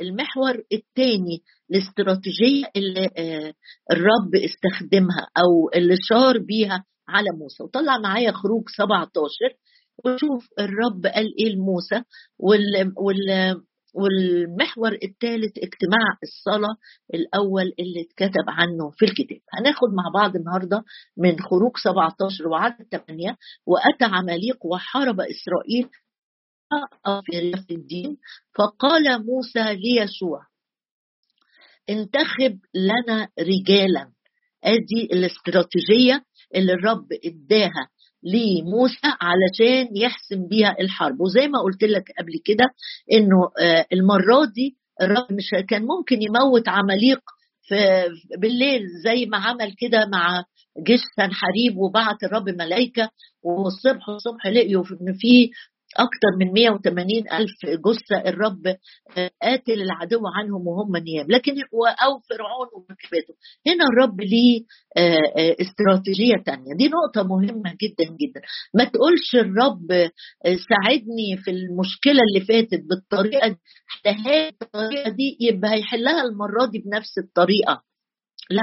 المحور 0.00 0.62
الثاني 0.72 1.42
الاستراتيجية 1.70 2.66
اللي 2.76 3.10
آه، 3.18 3.52
الرب 3.92 4.34
استخدمها 4.44 5.28
أو 5.38 5.70
اللي 5.74 5.94
شار 6.08 6.38
بيها 6.38 6.84
على 7.08 7.28
موسى. 7.40 7.62
وطلع 7.62 7.98
معايا 7.98 8.32
خروج 8.32 8.62
17 8.76 9.30
وشوف 10.04 10.48
الرب 10.60 11.06
قال 11.14 11.34
إيه 11.38 11.54
لموسى 11.54 12.02
وال, 12.38 12.92
والمحور 13.94 14.92
الثالث 14.92 15.58
اجتماع 15.58 16.06
الصلاة 16.22 16.76
الأول 17.14 17.72
اللي 17.78 18.00
اتكتب 18.00 18.44
عنه 18.48 18.90
في 18.90 19.04
الكتاب. 19.04 19.40
هناخد 19.52 19.88
مع 19.88 20.20
بعض 20.20 20.36
النهاردة 20.36 20.84
من 21.16 21.40
خروج 21.40 21.72
17 21.84 22.48
وعدد 22.48 22.86
8 23.08 23.36
وأتى 23.66 24.04
عماليق 24.04 24.66
وحارب 24.66 25.20
إسرائيل 25.20 25.88
في 27.68 27.74
الدين 27.74 28.16
فقال 28.58 29.26
موسى 29.26 29.74
ليشوع 29.74 30.46
انتخب 31.90 32.58
لنا 32.74 33.28
رجالا. 33.40 34.12
ادي 34.64 35.08
الاستراتيجية 35.12 36.24
اللي 36.54 36.72
الرب 36.72 37.06
اداها 37.24 37.88
لموسى 38.22 39.08
علشان 39.20 39.96
يحسم 39.96 40.46
بيها 40.48 40.76
الحرب. 40.80 41.20
وزي 41.20 41.48
ما 41.48 41.58
قلت 41.62 41.82
لك 41.84 42.04
قبل 42.18 42.32
كده 42.44 42.64
إنه 43.12 43.50
آه، 43.60 43.86
المرة 43.92 44.44
دي 44.54 44.76
الرب 45.02 45.32
مش 45.32 45.50
كان 45.68 45.82
ممكن 45.82 46.22
يموت 46.22 46.68
عماليق 46.68 47.20
في 47.62 48.04
بالليل 48.38 48.82
زي 49.04 49.26
ما 49.26 49.38
عمل 49.38 49.74
كده 49.78 50.06
مع 50.12 50.44
جيش 50.86 51.00
سنحريب 51.16 51.76
وبعت 51.76 52.24
الرب 52.24 52.48
ملائكة 52.48 53.10
والصبح 53.42 54.08
الصبح 54.08 54.46
لقيوا 54.46 54.84
إن 55.00 55.12
في 55.18 55.50
أكثر 55.96 56.36
من 56.38 56.52
180 56.52 57.08
ألف 57.32 57.66
جثة 57.66 58.28
الرب 58.28 58.66
آه، 59.16 59.30
قاتل 59.42 59.82
العدو 59.82 60.20
عنهم 60.36 60.66
وهم 60.66 60.96
نيام. 60.96 61.26
لكن 61.28 61.52
أو 62.04 62.18
فرعون 62.30 62.68
ومركباته 62.74 63.34
هنا 63.66 63.84
الرب 63.92 64.20
ليه 64.20 64.60
آه، 64.96 65.40
آه، 65.40 65.56
استراتيجية 65.60 66.34
تانية. 66.46 66.74
دي 66.74 66.88
نقطة 66.88 67.22
مهمة 67.28 67.70
جدا 67.82 68.04
جدا. 68.20 68.40
ما 68.74 68.84
تقولش 68.84 69.34
الرب 69.34 70.10
ساعدني 70.68 71.36
في 71.36 71.50
المشكلة 71.50 72.20
اللي 72.28 72.46
فاتت 72.46 72.82
بالطريقة 72.88 73.48
دي. 73.48 73.56
الطريقة 74.62 75.10
دي 75.10 75.36
يبقى 75.40 75.70
هيحلها 75.74 76.22
المرة 76.22 76.66
دي 76.72 76.78
بنفس 76.78 77.18
الطريقة. 77.18 77.82
لا 78.50 78.62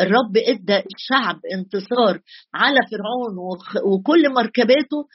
الرب 0.00 0.36
إدى 0.36 0.82
الشعب 0.94 1.40
انتصار 1.54 2.20
على 2.54 2.78
فرعون 2.90 3.38
وكل 3.92 4.32
مركباته 4.34 5.06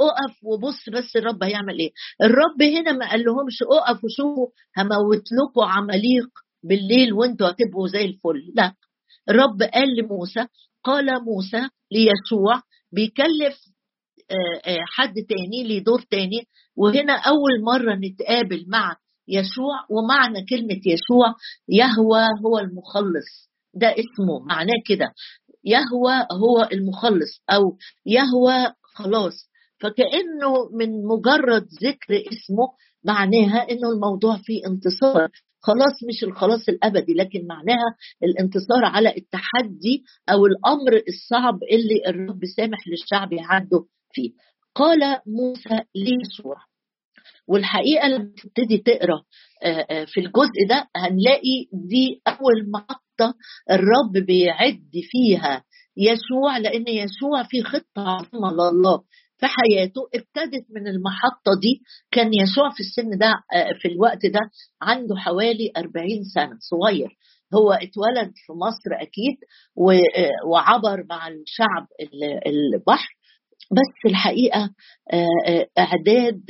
أقف 0.00 0.34
وبص 0.44 0.88
بس 0.92 1.16
الرب 1.16 1.42
هيعمل 1.42 1.78
إيه؟ 1.78 1.90
الرب 2.22 2.62
هنا 2.62 2.92
ما 2.92 3.10
قال 3.10 3.24
لهمش 3.24 3.62
أقف 3.62 4.04
وشوفوا 4.04 4.46
هموت 4.78 5.22
لكم 5.32 5.60
عماليق 5.60 6.28
بالليل 6.64 7.12
وانتوا 7.12 7.48
هتبقوا 7.50 7.88
زي 7.88 8.04
الفل. 8.04 8.52
لا. 8.54 8.74
الرب 9.28 9.62
قال 9.62 9.96
لموسى 9.96 10.46
قال 10.84 11.06
موسى 11.24 11.68
ليشوع 11.92 12.62
بيكلف 12.92 13.56
حد 14.96 15.14
تاني 15.28 15.64
ليه 15.64 15.84
دور 15.84 16.00
تاني. 16.10 16.46
وهنا 16.76 17.12
أول 17.12 17.62
مرة 17.64 17.94
نتقابل 17.94 18.64
مع 18.68 18.96
يشوع 19.28 19.86
ومعنى 19.90 20.44
كلمة 20.50 20.80
يشوع 20.86 21.34
يهوى 21.68 22.22
هو 22.46 22.58
المخلص. 22.58 23.50
ده 23.74 23.88
اسمه 23.88 24.44
معناه 24.48 24.82
كده. 24.86 25.06
يهوى 25.64 26.14
هو 26.32 26.68
المخلص 26.72 27.42
أو 27.50 27.62
يهوى 28.06 28.72
خلاص. 28.94 29.34
فكأنه 29.80 30.68
من 30.72 31.06
مجرد 31.06 31.66
ذكر 31.84 32.14
اسمه 32.32 32.68
معناها 33.04 33.70
إنه 33.70 33.88
الموضوع 33.94 34.36
فيه 34.44 34.66
انتصار. 34.66 35.28
خلاص 35.62 35.96
مش 36.08 36.24
الخلاص 36.24 36.68
الأبدي 36.68 37.14
لكن 37.14 37.46
معناها 37.46 37.96
الانتصار 38.22 38.84
على 38.84 39.08
التحدي 39.16 40.04
أو 40.28 40.46
الأمر 40.46 41.02
الصعب 41.08 41.58
اللي 41.72 42.02
الرب 42.06 42.40
سامح 42.56 42.78
للشعب 42.88 43.32
يعدوا 43.32 43.84
فيه. 44.12 44.30
قال 44.74 45.00
موسى 45.26 45.80
ليسوع 45.94 46.56
والحقيقة 47.48 48.08
لما 48.08 48.32
تبتدي 48.42 48.78
تقرأ 48.78 49.22
آه، 49.62 49.86
آه، 49.90 50.04
في 50.04 50.20
الجزء 50.20 50.68
ده 50.68 50.88
هنلاقي 50.96 51.66
دي 51.72 52.20
أول 52.28 52.70
محطه 52.70 53.34
الرب 53.70 54.26
بيعد 54.26 54.90
فيها. 55.10 55.64
يسوع 55.96 56.58
لأن 56.58 56.88
يسوع 56.88 57.42
في 57.42 57.62
خطة 57.62 57.98
عظيمة 58.08 58.52
لله. 58.52 58.98
في 59.38 59.46
حياته 59.46 60.00
ابتدت 60.14 60.66
من 60.70 60.88
المحطة 60.88 61.60
دي. 61.60 61.82
كان 62.10 62.34
يسوع 62.34 62.70
في 62.70 62.80
السن 62.80 63.18
ده 63.18 63.34
آه، 63.54 63.72
في 63.82 63.88
الوقت 63.88 64.26
ده 64.26 64.40
عنده 64.82 65.16
حوالي 65.16 65.72
40 65.76 66.24
سنة 66.34 66.56
صغير. 66.60 67.08
هو 67.54 67.72
اتولد 67.72 68.32
في 68.46 68.52
مصر 68.52 69.02
أكيد 69.02 69.36
وعبر 70.46 71.04
مع 71.10 71.28
الشعب 71.28 71.86
البحر. 72.46 73.14
بس 73.72 74.06
الحقيقة 74.10 74.70
إعداد 75.78 76.40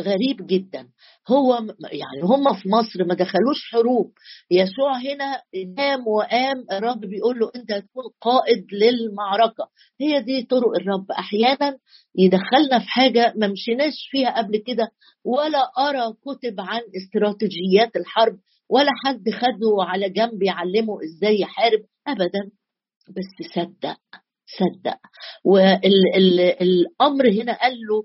غريب 0.00 0.46
جدا. 0.46 0.88
هو 1.28 1.54
يعني 1.92 2.22
هم 2.22 2.54
في 2.54 2.68
مصر 2.68 3.04
ما 3.08 3.14
دخلوش 3.14 3.70
حروب. 3.72 4.12
يسوع 4.50 4.98
هنا 4.98 5.42
نام 5.76 6.08
وقام 6.08 6.64
الرب 6.72 7.00
بيقول 7.00 7.38
له 7.38 7.50
أنت 7.56 7.72
هتكون 7.72 8.04
قائد 8.20 8.66
للمعركة. 8.72 9.68
هي 10.00 10.20
دي 10.22 10.42
طرق 10.42 10.74
الرب. 10.80 11.10
أحيانا 11.10 11.78
يدخلنا 12.18 12.78
في 12.78 12.88
حاجة 12.88 13.32
ما 13.36 13.46
مشيناش 13.46 13.94
فيها 14.10 14.38
قبل 14.38 14.56
كده. 14.66 14.88
ولا 15.24 15.70
أرى 15.78 16.12
كتب 16.12 16.60
عن 16.60 16.80
استراتيجيات 16.96 17.96
الحرب 17.96 18.38
ولا 18.70 18.90
حد 19.04 19.30
خده 19.30 19.76
على 19.80 20.10
جنب 20.10 20.42
يعلمه 20.42 20.98
إزاي 21.04 21.40
يحارب 21.40 21.80
ابدا. 22.06 22.50
بس 23.08 23.48
صدق. 23.54 23.98
صدق. 24.46 24.98
والامر 25.44 27.30
هنا 27.30 27.52
قال 27.62 27.72
له 27.72 28.02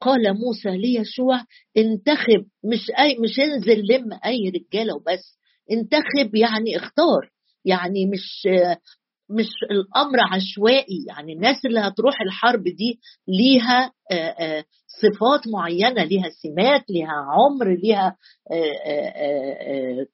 قال 0.00 0.22
موسى 0.22 0.70
ليشوع 0.70 1.44
انتخب 1.76 2.44
مش 2.64 2.90
اي 2.98 3.18
مش 3.18 3.40
انزل 3.40 3.82
لم 3.90 4.12
أي 4.26 4.48
رجاله 4.48 4.94
وبس 4.94 5.38
انتخب 5.72 6.34
يعني 6.34 6.76
اختار. 6.76 7.30
يعني 7.64 8.06
مش 8.06 8.48
مش 9.30 9.48
الأمر 9.70 10.18
عشوائي 10.32 11.04
يعني 11.08 11.32
الناس 11.32 11.56
اللي 11.66 11.80
هتروح 11.80 12.20
الحرب 12.22 12.62
دي 12.64 13.00
ليها 13.28 13.92
صفات 15.02 15.40
معينة 15.54 16.04
ليها 16.04 16.28
سمات 16.42 16.84
ليها 16.90 17.12
عمر 17.12 17.68
ليها 17.82 18.16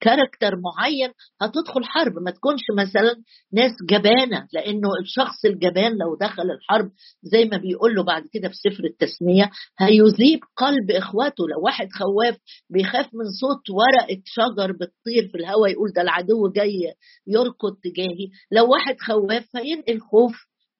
كاركتر 0.00 0.56
معين 0.56 1.10
هتدخل 1.40 1.84
حرب. 1.84 2.12
ما 2.24 2.30
تكونش 2.30 2.60
مثلا 2.78 3.14
ناس 3.52 3.70
جبانة 3.90 4.46
لأنه 4.52 4.88
الشخص 5.02 5.44
الجبان 5.44 5.92
لو 5.92 6.16
دخل 6.20 6.50
الحرب 6.50 6.90
زي 7.22 7.44
ما 7.44 7.56
بيقول 7.56 7.94
له 7.94 8.02
بعد 8.04 8.22
كده 8.32 8.48
في 8.48 8.54
سفر 8.54 8.84
التسمية 8.84 9.50
هيذيب 9.78 10.40
قلب 10.56 10.90
إخواته. 10.90 11.48
لو 11.48 11.64
واحد 11.64 11.88
خواف 11.92 12.38
بيخاف 12.70 13.06
من 13.06 13.24
صوت 13.40 13.70
ورقة 13.70 14.22
شجر 14.24 14.72
بتطير 14.72 15.28
في 15.32 15.38
الهواء 15.38 15.70
يقول 15.70 15.92
ده 15.96 16.02
العدو 16.02 16.48
جاي 16.48 16.94
يركض 17.26 17.76
تجاهي. 17.84 18.28
لو 18.52 18.70
واحد 18.70 18.96
خواف 19.00 19.56
هينقل 19.56 20.00
خوف 20.00 20.32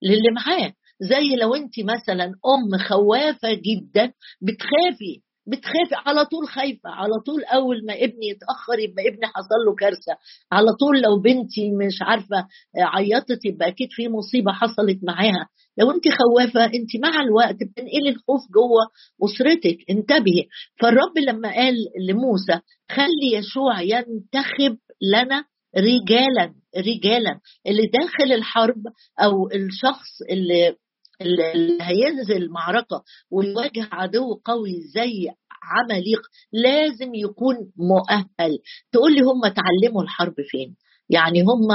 للي 0.02 0.30
معاه. 0.34 0.72
زي 1.00 1.36
لو 1.40 1.54
انت 1.54 1.74
مثلا 1.80 2.24
أم 2.24 2.78
خوافة 2.88 3.52
جدا 3.52 4.12
بتخافي 4.42 5.22
بتخافي 5.50 5.94
على 6.06 6.24
طول 6.24 6.48
خايفة 6.48 6.90
على 6.90 7.12
طول 7.26 7.44
أول 7.44 7.86
ما 7.86 7.92
ابني 7.94 8.26
يتأخر 8.28 8.78
يبقى 8.78 9.08
ابني 9.08 9.26
حصل 9.26 9.58
له 9.66 9.74
كارثة. 9.74 10.12
على 10.52 10.66
طول 10.80 11.00
لو 11.00 11.20
بنتي 11.20 11.70
مش 11.70 12.02
عارفة 12.02 12.46
عيطت 12.76 13.44
يبقى 13.44 13.68
أكيد 13.68 13.88
في 13.90 14.08
مصيبة 14.08 14.52
حصلت 14.52 14.98
معاها. 15.02 15.48
لو 15.78 15.90
أنت 15.90 16.04
خوافة 16.08 16.64
أنت 16.64 16.96
مع 17.02 17.22
الوقت 17.22 17.54
بتنقلي 17.54 18.08
الخوف 18.08 18.40
جوه 18.54 18.84
أسرتك 19.24 19.78
انتبهي. 19.90 20.44
فالرب 20.80 21.18
لما 21.18 21.54
قال 21.54 21.74
لموسى 22.08 22.60
خلي 22.90 23.32
يشوع 23.38 23.80
ينتخب 23.80 24.76
لنا 25.12 25.44
رجالا 25.76 26.54
رجالا. 26.76 27.40
اللي 27.66 27.86
داخل 27.86 28.32
الحرب 28.32 28.82
أو 29.20 29.46
الشخص 29.54 30.22
اللي 30.30 30.74
اللي 31.22 31.78
هينزل 31.82 32.50
معركة 32.50 33.02
ويواجه 33.30 33.88
عدو 33.92 34.34
قوي 34.44 34.80
زي 34.94 35.28
عماليق 35.62 36.20
لازم 36.52 37.14
يكون 37.14 37.56
مؤهل. 37.76 38.58
تقول 38.92 39.14
لي 39.14 39.20
هم 39.20 39.44
اتعلموا 39.44 40.02
الحرب 40.02 40.34
فين؟ 40.50 40.76
يعني 41.10 41.40
هم 41.42 41.68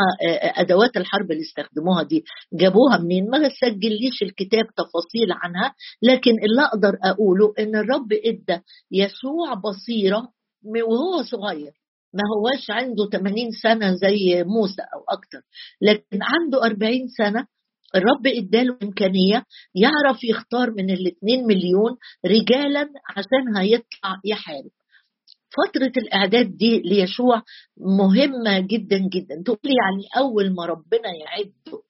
أدوات 0.58 0.98
الحرب 0.98 1.32
اللي 1.32 1.42
استخدموها 1.44 2.04
دي 2.04 2.24
جابوها 2.54 2.98
منين؟ 2.98 3.30
ما 3.30 3.50
سجليش 3.62 4.22
الكتاب 4.24 4.64
تفاصيل 4.66 5.32
عنها 5.32 5.74
لكن 6.02 6.32
اللي 6.32 6.62
أقدر 6.62 6.98
أقوله 7.04 7.54
إن 7.60 7.76
الرب 7.76 8.14
إدى 8.14 8.62
يسوع 8.92 9.54
بصيرة 9.54 10.28
وهو 10.66 11.24
صغير 11.32 11.72
ما 12.14 12.22
هواش 12.38 12.70
عنده 12.70 13.10
80 13.12 13.36
سنة 13.64 13.94
زي 13.96 14.44
موسى 14.44 14.82
أو 14.82 15.04
أكتر 15.18 15.42
لكن 15.82 16.20
عنده 16.22 16.64
40 16.66 17.08
سنة 17.18 17.48
الرب 17.96 18.28
إداله 18.28 18.78
إمكانية 18.84 19.44
يعرف 19.76 20.24
يختار 20.24 20.72
من 20.72 20.90
الاثنين 20.90 21.46
مليون 21.48 21.98
رجالا 22.26 22.90
عشان 23.18 23.58
هيطلع 23.58 24.20
يحارب 24.26 24.72
فترة 25.54 25.92
الإعداد 26.04 26.58
دي 26.58 26.80
ليشوع 26.80 27.42
مهمة 27.78 28.60
جدا 28.60 28.98
جدا. 28.98 29.44
تقول 29.46 29.60
يعني 29.66 30.04
أول 30.18 30.54
ما 30.56 30.66
ربنا 30.66 31.10
يعده 31.26 31.82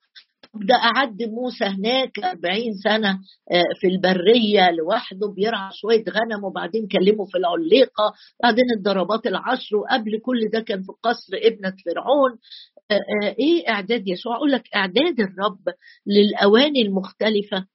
ده 0.56 0.76
قعد 0.76 1.24
موسى 1.24 1.66
هناك 1.66 2.20
40 2.20 2.74
سنة 2.84 3.20
في 3.82 3.88
البرية 3.88 4.72
لوحده 4.72 5.28
بيرعى 5.36 5.70
شوية 5.74 6.04
غنم 6.10 6.44
وبعدين 6.44 6.88
كلمه 6.88 7.26
في 7.26 7.38
العليقة 7.38 8.14
بعدين 8.44 8.66
الضربات 8.78 9.28
العشر 9.28 9.76
وقبل 9.76 10.20
كل 10.26 10.40
ده 10.54 10.60
كان 10.60 10.82
في 10.82 10.92
قصر 11.04 11.34
ابنة 11.44 11.74
فرعون. 11.86 12.32
إيه 13.40 13.70
إعداد 13.70 14.08
يسوع؟ 14.08 14.36
أقول 14.36 14.52
لك 14.52 14.64
إعداد 14.76 15.20
الرب 15.20 15.62
للأواني 16.08 16.82
المختلفة 16.82 17.68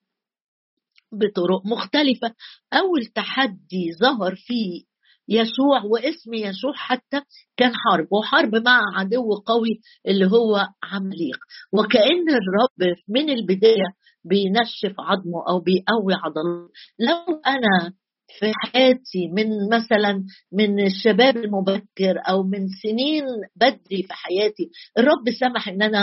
بطرق 1.12 1.66
مختلفة. 1.66 2.34
أول 2.72 3.06
تحدي 3.06 3.92
ظهر 4.00 4.34
فيه 4.36 4.82
يشوع 5.28 5.82
واسم 5.84 6.34
يشوع 6.34 6.72
حتى 6.74 7.20
كان 7.56 7.72
حرب 7.74 8.06
وحرب 8.12 8.54
مع 8.54 8.80
عدو 8.96 9.34
قوي 9.46 9.80
اللي 10.06 10.26
هو 10.26 10.66
عمليق. 10.82 11.38
وكأن 11.72 12.28
الرب 12.30 12.96
من 13.08 13.30
البداية 13.30 13.86
بينشف 14.24 14.94
عظمه 14.98 15.48
أو 15.48 15.60
بيقوي 15.60 16.14
عضلاته. 16.14 16.72
لو 16.98 17.40
أنا 17.46 17.92
في 18.38 18.52
حياتي 18.64 19.28
من 19.32 19.68
مثلا 19.72 20.24
من 20.52 20.86
الشباب 20.86 21.36
المبكر 21.36 22.14
أو 22.28 22.42
من 22.42 22.68
سنين 22.82 23.24
بدري 23.56 24.02
في 24.02 24.12
حياتي 24.12 24.70
الرب 24.98 25.30
سمح 25.40 25.68
إن 25.68 25.82
أنا 25.82 26.02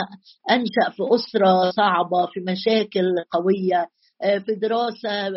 أنشأ 0.52 0.90
في 0.92 1.04
أسرة 1.16 1.72
صعبة 1.72 2.26
في 2.34 2.40
مشاكل 2.52 3.06
قوية 3.32 3.88
في 4.46 4.56
دراسة 4.62 5.30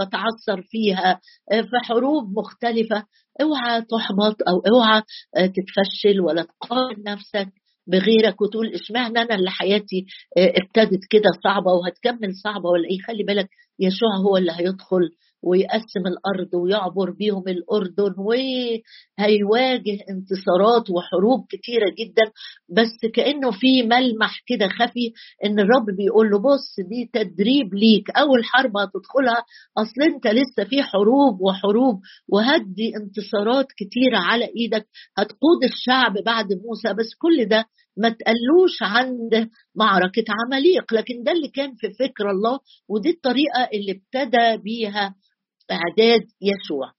بتعثر 0.00 0.62
فيها 0.62 1.20
في 1.50 1.76
حروب 1.88 2.38
مختلفة. 2.38 3.04
أوعى 3.40 3.82
تحبط 3.82 4.36
أو 4.48 4.60
أوعى 4.74 5.02
تتفشل 5.36 6.20
ولا 6.20 6.42
تقارن 6.42 7.02
نفسك 7.06 7.48
بغيرك 7.86 8.40
وتقول 8.40 8.74
إشمعنى 8.74 9.18
أنا 9.22 9.34
اللي 9.34 9.50
حياتي 9.50 10.06
ابتدت 10.38 11.00
كده 11.10 11.30
صعبة 11.44 11.70
وهتكمل 11.72 12.34
صعبة 12.44 12.68
ولا 12.70 12.88
إيه؟ 12.90 12.98
خلي 13.06 13.24
بالك 13.24 13.48
يشوع 13.78 14.16
هو 14.26 14.36
اللي 14.36 14.52
هيدخل 14.52 15.10
ويقسم 15.42 16.00
الأرض 16.06 16.54
ويعبر 16.54 17.10
بيهم 17.10 17.44
الأردن 17.48 18.14
وهيواجه 18.18 19.98
انتصارات 20.10 20.90
وحروب 20.90 21.46
كتيرة 21.50 21.90
جدا 21.98 22.22
بس 22.68 23.10
كأنه 23.14 23.50
في 23.50 23.82
ملمح 23.82 24.42
كده 24.46 24.68
خفي 24.68 25.12
إن 25.44 25.60
الرب 25.60 25.86
بيقول 25.96 26.30
له 26.30 26.38
بص 26.38 26.76
دي 26.88 27.10
تدريب 27.12 27.74
ليك 27.74 28.10
أول 28.10 28.44
حرب 28.44 28.76
هتدخلها 28.76 29.44
أصل 29.78 30.02
أنت 30.14 30.26
لسه 30.26 30.64
في 30.70 30.82
حروب 30.82 31.40
وحروب 31.40 32.00
وهدي 32.28 32.92
انتصارات 32.96 33.66
كتيرة 33.76 34.18
على 34.18 34.44
إيدك 34.56 34.86
هتقود 35.18 35.64
الشعب 35.72 36.14
بعد 36.26 36.46
موسى 36.52 36.88
بس 36.94 37.14
كل 37.18 37.44
ده 37.44 37.64
ما 37.96 38.08
تقلوش 38.08 38.76
عند 38.82 39.48
معركة 39.76 40.24
عماليق 40.28 40.94
لكن 40.94 41.22
ده 41.22 41.32
اللي 41.32 41.48
كان 41.48 41.74
في 41.74 41.90
فكر 41.98 42.30
الله 42.30 42.58
ودي 42.88 43.10
الطريقة 43.10 43.68
اللي 43.74 43.92
ابتدى 43.92 44.62
بيها 44.62 45.14
إعداد 45.72 46.20
يشوع 46.42 46.92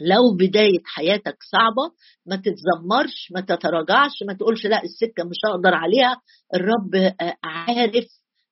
لو 0.00 0.36
بداية 0.40 0.82
حياتك 0.84 1.36
صعبة 1.52 1.92
ما 2.26 2.36
تتذمرش 2.36 3.32
ما 3.34 3.40
تتراجعش 3.40 4.22
ما 4.26 4.32
تقولش 4.34 4.66
لا 4.66 4.82
السكة 4.82 5.24
مش 5.24 5.36
هقدر 5.50 5.74
عليها. 5.74 6.16
الرب 6.54 7.14
عارف 7.44 8.04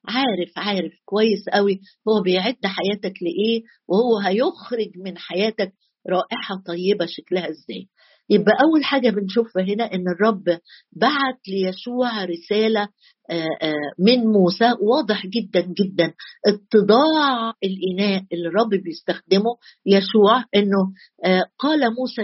عارف 0.08 0.52
عارف 0.56 0.92
كويس 1.04 1.48
قوي 1.52 1.80
هو 2.08 2.22
بيعد 2.22 2.56
حياتك 2.64 3.14
لإيه 3.22 3.62
وهو 3.88 4.18
هيخرج 4.18 4.90
من 5.04 5.18
حياتك 5.18 5.72
رائحة 6.10 6.62
طيبة 6.66 7.06
شكلها 7.06 7.50
إزاي. 7.50 7.88
يبقى 8.32 8.52
أول 8.64 8.84
حاجة 8.84 9.10
بنشوفها 9.10 9.62
هنا 9.62 9.84
إن 9.94 10.04
الرب 10.08 10.44
بعت 10.92 11.38
ليشوع 11.48 12.24
رسالة 12.24 12.88
من 13.98 14.18
موسى 14.26 14.72
واضح 14.80 15.26
جدا 15.26 15.60
جدا. 15.60 16.12
اتضاع 16.46 17.52
الإناء 17.64 18.22
اللي 18.32 18.48
الرب 18.48 18.68
بيستخدمه 18.84 19.56
يشوع 19.86 20.44
إنه 20.56 20.92
قال 21.58 21.94
موسى 21.94 22.22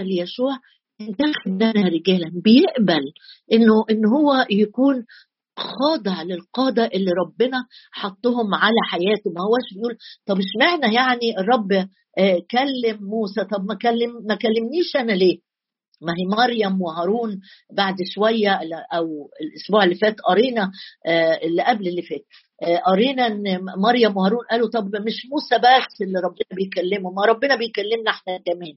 انتخب 1.01 1.47
لنا 1.63 1.87
رجالا 1.89 2.31
بيقبل 2.43 3.01
إنه 3.53 3.73
إن 3.91 4.05
هو 4.05 4.45
يكون 4.51 5.05
خاضع 5.57 6.21
للقادة 6.23 6.85
اللي 6.85 7.11
ربنا 7.25 7.57
حطهم 7.91 8.55
على 8.55 8.75
حياته. 8.89 9.31
ما 9.35 9.41
هوش 9.41 9.73
بيقول 9.75 9.97
طب 10.25 10.37
اشمعنى 10.39 10.95
يعني 10.95 11.37
الرب 11.39 11.87
كلم 12.51 12.97
موسى؟ 13.03 13.43
طب 13.51 13.65
ما 13.69 13.75
كلم 13.81 14.11
ما 14.29 14.35
كلمنيش 14.35 14.95
أنا 14.95 15.11
ليه؟ 15.11 15.48
ما 16.01 16.13
هي 16.13 16.25
مريم 16.37 16.81
وهارون 16.81 17.39
بعد 17.73 17.95
شوية 18.15 18.59
أو 18.93 19.29
الأسبوع 19.41 19.83
اللي 19.83 19.95
فات 19.95 20.15
قرينا 20.21 20.71
اللي 21.43 21.63
قبل 21.63 21.87
اللي 21.87 22.01
فات 22.01 22.25
قرينا 22.85 23.27
إن 23.27 23.59
مريم 23.77 24.17
وهارون 24.17 24.39
قالوا 24.51 24.69
طب 24.69 24.85
مش 24.85 25.25
موسى 25.31 25.55
بس 25.57 26.01
اللي 26.01 26.19
ربنا 26.19 26.55
بيكلمه 26.55 27.11
ما 27.11 27.25
ربنا 27.25 27.55
بيكلمنا 27.55 28.11
إحنا 28.11 28.37
كمان. 28.37 28.73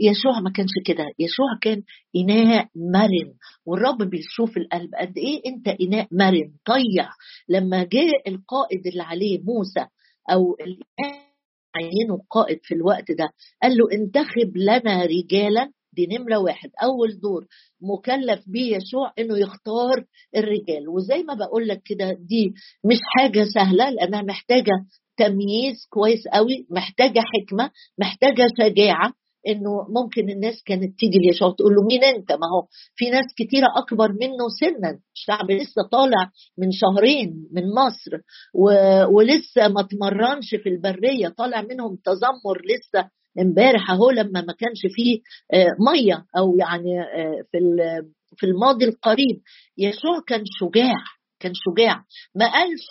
يشوع 0.00 0.40
ما 0.40 0.50
كانش 0.50 0.70
كده 0.86 1.04
يشوع 1.18 1.46
كان 1.62 1.82
إناء 2.16 2.66
مرن 2.76 3.34
والرب 3.66 4.02
بيشوف 4.10 4.56
القلب 4.56 4.94
قد 4.94 5.12
إيه 5.18 5.42
أنت 5.46 5.68
إناء 5.68 6.08
مرن. 6.12 6.52
طيع 6.66 7.08
لما 7.48 7.84
جاء 7.84 8.28
القائد 8.28 8.86
اللي 8.86 9.02
عليه 9.02 9.40
موسى 9.44 9.86
أو 10.32 10.56
عينه 11.76 12.18
قائد 12.30 12.58
في 12.62 12.74
الوقت 12.74 13.12
ده 13.12 13.28
قال 13.62 13.72
له 13.76 13.86
انتخب 13.92 14.56
لنا 14.56 15.04
رجالا 15.04 15.70
دي 15.92 16.06
نمرة 16.06 16.38
واحد. 16.38 16.70
أول 16.82 17.20
دور 17.20 17.46
مكلف 17.80 18.44
بيه 18.46 18.76
يشوع 18.76 19.12
إنه 19.18 19.38
يختار 19.38 20.04
الرجال. 20.36 20.88
وزي 20.88 21.22
ما 21.22 21.34
بقول 21.34 21.68
لك 21.68 21.82
كده 21.84 22.12
دي 22.12 22.54
مش 22.84 22.98
حاجة 23.16 23.44
سهلة 23.54 23.90
لأنها 23.90 24.22
محتاجة 24.22 24.84
تمييز 25.16 25.86
كويس 25.90 26.28
قوي 26.32 26.66
محتاجة 26.70 27.20
حكمة 27.20 27.70
محتاجة 27.98 28.46
شجاعة 28.58 29.12
إنه 29.48 29.86
ممكن 29.88 30.30
الناس 30.30 30.62
كانت 30.66 30.98
تيجي 30.98 31.18
ليشوع 31.18 31.54
تقول 31.58 31.74
له 31.74 31.82
مين 31.82 32.04
أنت؟ 32.04 32.32
ما 32.32 32.46
هو 32.56 32.66
في 32.94 33.10
ناس 33.10 33.24
كتيرة 33.36 33.66
أكبر 33.76 34.12
منه 34.12 34.48
سنا. 34.60 34.98
الشعب 35.16 35.50
لسه 35.50 35.82
طالع 35.92 36.30
من 36.58 36.68
شهرين 36.72 37.48
من 37.52 37.62
مصر 37.62 38.10
و... 38.54 38.64
ولسه 39.16 39.68
ما 39.68 39.82
تمرنش 39.82 40.54
في 40.54 40.68
البرية 40.68 41.28
طالع 41.28 41.62
منهم 41.62 41.96
تذمر 42.04 42.60
لسه 42.74 43.08
امبارح 43.40 43.90
اهو 43.90 44.10
لما 44.10 44.40
ما 44.40 44.52
كانش 44.58 44.80
فيه 44.94 45.18
آه، 45.54 45.68
مية 45.92 46.24
أو 46.38 46.56
يعني 46.56 47.00
آه، 47.00 47.42
في 47.52 47.58
في 48.36 48.46
الماضي 48.46 48.84
القريب. 48.84 49.40
يسوع 49.78 50.20
كان 50.26 50.42
شجاع 50.60 50.96
كان 51.40 51.52
شجاع. 51.54 52.04
ما 52.34 52.52
قالش 52.52 52.84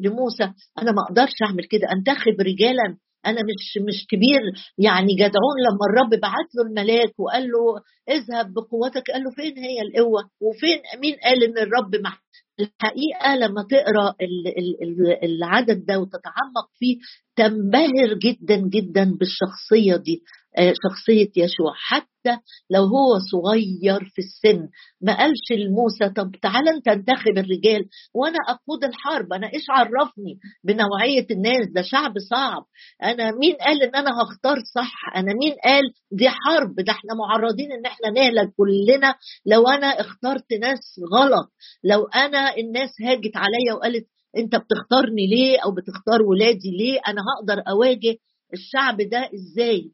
لموسى 0.00 0.44
أنا 0.82 0.92
ما 0.92 1.02
أقدرش 1.02 1.32
أعمل 1.42 1.64
كده 1.64 1.92
انتخب 1.92 2.40
رجالا 2.40 2.96
أنا 3.26 3.40
مش 3.42 3.78
مش 3.88 4.06
كبير 4.10 4.40
يعني 4.78 5.14
جدعون. 5.14 5.56
لما 5.66 5.84
الرب 5.90 6.20
بعت 6.20 6.48
له 6.54 6.62
الملاك 6.68 7.20
وقال 7.20 7.42
له 7.42 7.80
اذهب 8.16 8.54
بقوتك 8.54 9.10
قال 9.10 9.22
له 9.24 9.30
فين 9.30 9.58
هي 9.58 9.82
القوة؟ 9.82 10.22
وفين 10.40 10.78
مين 11.02 11.14
قال 11.24 11.44
إن 11.44 11.58
الرب 11.58 11.96
مع 12.04 12.12
الحقيقة 12.60 13.34
لما 13.36 13.62
تقرأ 13.70 14.14
العدد 15.22 15.84
ده 15.86 15.98
وتتعمق 16.00 16.68
فيه 16.78 16.96
تنبهر 17.36 18.14
جدا 18.22 18.56
جدا 18.56 19.04
بالشخصية 19.18 19.96
دي. 19.96 20.22
آه، 20.58 20.72
شخصية 20.88 21.30
يشوع 21.36 21.72
حتى 21.76 22.38
لو 22.70 22.82
هو 22.82 23.18
صغير 23.32 24.04
في 24.14 24.18
السن 24.18 24.68
ما 25.00 25.16
قالش 25.18 25.52
لموسى 25.52 26.08
طب 26.16 26.32
تعالى 26.42 26.70
أنت 26.70 26.88
انتخب 26.88 27.38
الرجال 27.38 27.84
وأنا 28.14 28.38
أقود 28.48 28.84
الحرب 28.84 29.32
أنا 29.32 29.46
إيش 29.54 29.64
عرفني 29.70 30.38
بنوعية 30.64 31.26
الناس؟ 31.30 31.66
ده 31.74 31.82
شعب 31.82 32.12
صعب. 32.30 32.62
أنا 33.02 33.30
مين 33.30 33.54
قال 33.54 33.82
إن 33.82 33.94
أنا 33.94 34.10
هختار 34.22 34.56
صح؟ 34.74 34.92
أنا 35.16 35.32
مين 35.34 35.54
قال 35.64 35.82
دي 36.12 36.28
حرب؟ 36.28 36.74
ده 36.74 36.92
إحنا 36.92 37.14
معرضين 37.14 37.72
إن 37.72 37.86
إحنا 37.86 38.10
نهلك 38.10 38.52
كلنا 38.56 39.14
لو 39.46 39.68
أنا 39.68 39.86
اخترت 39.86 40.52
ناس 40.60 41.00
غلط. 41.14 41.50
لو 41.84 42.04
أنا 42.06 42.56
الناس 42.56 42.90
هاجت 43.02 43.36
عليا 43.36 43.74
وقالت 43.74 44.06
أنت 44.36 44.56
بتختارني 44.56 45.26
ليه 45.26 45.58
أو 45.64 45.70
بتختار 45.74 46.22
ولادي 46.22 46.70
ليه؟ 46.78 47.00
أنا 47.08 47.22
هقدر 47.22 47.62
أواجه 47.68 48.16
الشعب 48.54 48.96
ده 48.96 49.30
إزاي؟ 49.34 49.90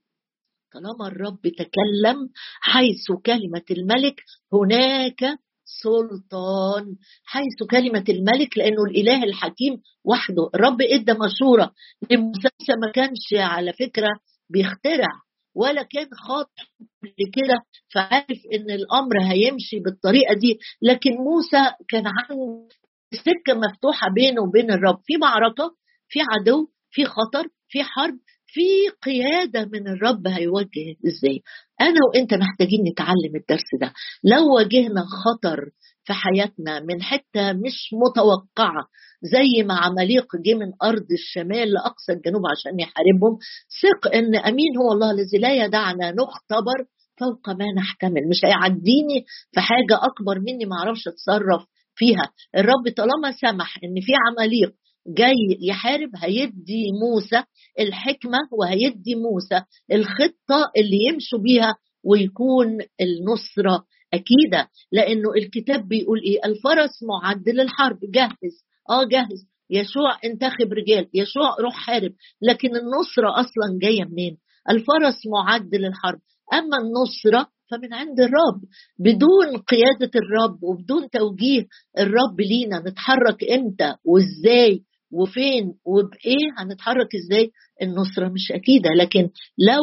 طالما 0.73 1.07
الرب 1.07 1.41
تكلم 1.43 2.29
حيث 2.61 3.07
كلمة 3.27 3.63
الملك 3.71 4.23
هناك 4.53 5.39
سلطان 5.83 6.97
حيث 7.25 7.63
كلمة 7.71 8.05
الملك 8.09 8.59
لأنه 8.59 8.83
الإله 8.91 9.25
الحكيم 9.25 9.83
وحده. 10.05 10.51
الرب 10.55 10.83
إدى 10.83 11.13
مشورة 11.13 11.73
لموسى 12.11 12.73
ما 12.83 12.91
كانش 12.95 13.35
على 13.35 13.73
فكرة 13.73 14.09
بيخترع 14.51 15.09
ولا 15.55 15.83
كان 15.83 16.09
خاطئ 16.29 16.63
لكده 17.03 17.55
فعارف 17.95 18.39
إن 18.55 18.71
الأمر 18.71 19.23
هيمشي 19.33 19.79
بالطريقة 19.85 20.35
دي. 20.35 20.59
لكن 20.83 21.11
موسى 21.11 21.75
كان 21.89 22.05
عنده 22.07 22.69
سكة 23.13 23.55
مفتوحة 23.55 24.07
بينه 24.15 24.43
وبين 24.43 24.71
الرب. 24.73 24.99
في 25.05 25.17
معركة 25.17 25.75
في 26.09 26.19
عدو 26.21 26.69
في 26.91 27.05
خطر 27.05 27.49
في 27.69 27.83
حرب 27.85 28.19
في 28.51 28.89
قيادة 29.03 29.65
من 29.73 29.89
الرب 29.89 30.27
هيوجه 30.27 30.97
إزاي؟ 31.07 31.41
أنا 31.81 31.99
وأنت 32.09 32.35
محتاجين 32.35 32.81
نتعلم 32.93 33.37
الدرس 33.37 33.69
ده. 33.81 33.93
لو 34.25 34.55
واجهنا 34.55 35.05
خطر 35.25 35.71
في 36.05 36.13
حياتنا 36.13 36.81
من 36.81 37.03
حتة 37.03 37.53
مش 37.53 37.91
متوقعة 37.93 38.87
زي 39.23 39.63
ما 39.63 39.75
عماليق 39.75 40.27
جه 40.47 40.55
من 40.55 40.73
أرض 40.83 41.07
الشمال 41.13 41.73
لأقصى 41.73 42.13
الجنوب 42.13 42.43
عشان 42.53 42.81
يحاربهم 42.81 43.39
ثق 43.83 44.15
إن 44.15 44.37
أمين 44.37 44.77
هو 44.77 44.93
الله 44.93 45.11
الذي 45.11 45.39
لا 45.39 45.65
يدعنا 45.65 46.11
نختبر 46.11 46.79
فوق 47.21 47.49
ما 47.51 47.65
نحتمل. 47.77 48.29
مش 48.29 48.45
هيعديني 48.45 49.25
في 49.53 49.61
حاجة 49.61 49.97
أكبر 50.03 50.39
مني 50.41 50.65
ما 50.67 50.77
أعرفش 50.77 51.09
أتصرف 51.09 51.63
فيها. 51.95 52.31
الرب 52.57 52.95
طالما 52.97 53.33
سمح 53.41 53.79
إن 53.85 53.95
في 54.01 54.13
عماليق 54.29 54.73
جاي 55.09 55.59
يحارب 55.61 56.11
هيدي 56.17 56.93
موسى 57.03 57.45
الحكمة 57.81 58.39
وهيدي 58.53 59.15
موسى 59.15 59.63
الخطة 59.93 60.71
اللي 60.77 60.99
يمشوا 61.09 61.39
بيها 61.39 61.75
ويكون 62.05 62.79
النصرة 63.01 63.85
أكيدة. 64.15 64.69
لأنه 64.93 65.33
الكتاب 65.37 65.89
بيقول 65.89 66.21
إيه؟ 66.23 66.39
الفرس 66.45 67.03
معد 67.03 67.49
للحرب. 67.49 67.99
جهز. 68.15 68.65
آه 68.91 69.05
جهز. 69.05 69.47
يشوع 69.71 70.19
انتخب 70.25 70.73
رجال. 70.73 71.09
يشوع 71.15 71.57
روح 71.61 71.75
حارب. 71.75 72.13
لكن 72.43 72.69
النصرة 72.77 73.31
أصلا 73.41 73.79
جاية 73.83 74.05
منين؟ 74.05 74.39
الفرس 74.71 75.27
معد 75.33 75.75
للحرب. 75.75 76.21
أما 76.53 76.77
النصرة 76.79 77.47
فمن 77.71 77.95
عند 77.95 78.21
الرب. 78.21 78.61
بدون 78.99 79.57
قيادة 79.57 80.11
الرب 80.17 80.63
وبدون 80.63 81.11
توجيه 81.11 81.67
الرب 81.99 82.41
لينا 82.41 82.79
نتحرك 82.89 83.45
إمتى 83.45 83.95
وإزاي؟ 84.05 84.85
وفين 85.13 85.75
وبإيه 85.85 86.47
هنتحرك 86.59 87.09
إزاي؟ 87.15 87.51
النصرة 87.83 88.29
مش 88.29 88.53
أكيدة 88.53 88.91
لكن 88.97 89.31
لو 89.59 89.83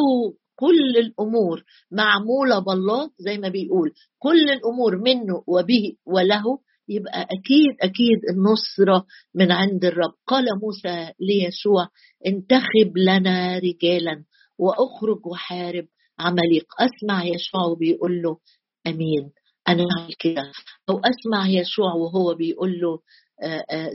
كل 0.56 0.96
الأمور 0.98 1.62
معمولة 1.92 2.58
بالله 2.58 3.10
زي 3.18 3.38
ما 3.38 3.48
بيقول 3.48 3.92
كل 4.18 4.50
الأمور 4.50 4.96
منه 5.02 5.42
وبه 5.46 5.92
وله 6.06 6.42
يبقى 6.88 7.22
أكيد 7.22 7.76
أكيد 7.82 8.18
النصرة 8.30 9.06
من 9.34 9.52
عند 9.52 9.84
الرب. 9.84 10.12
قال 10.26 10.44
موسى 10.62 11.12
ليشوع 11.20 11.88
انتخب 12.26 12.92
لنا 12.96 13.58
رجالا 13.58 14.24
وأخرج 14.58 15.26
وحارب 15.26 15.86
عمليق 16.18 16.64
أسمع 16.80 17.24
يشوع 17.24 17.74
بيقول 17.78 18.22
له 18.22 18.38
آمين. 18.86 19.30
أنا 19.68 19.82
هعمل 19.98 20.14
كده. 20.18 20.52
أو 20.90 20.98
أسمع 20.98 21.48
يشوع 21.48 21.94
وهو 21.94 22.34
بيقول 22.34 22.70
له 22.80 22.98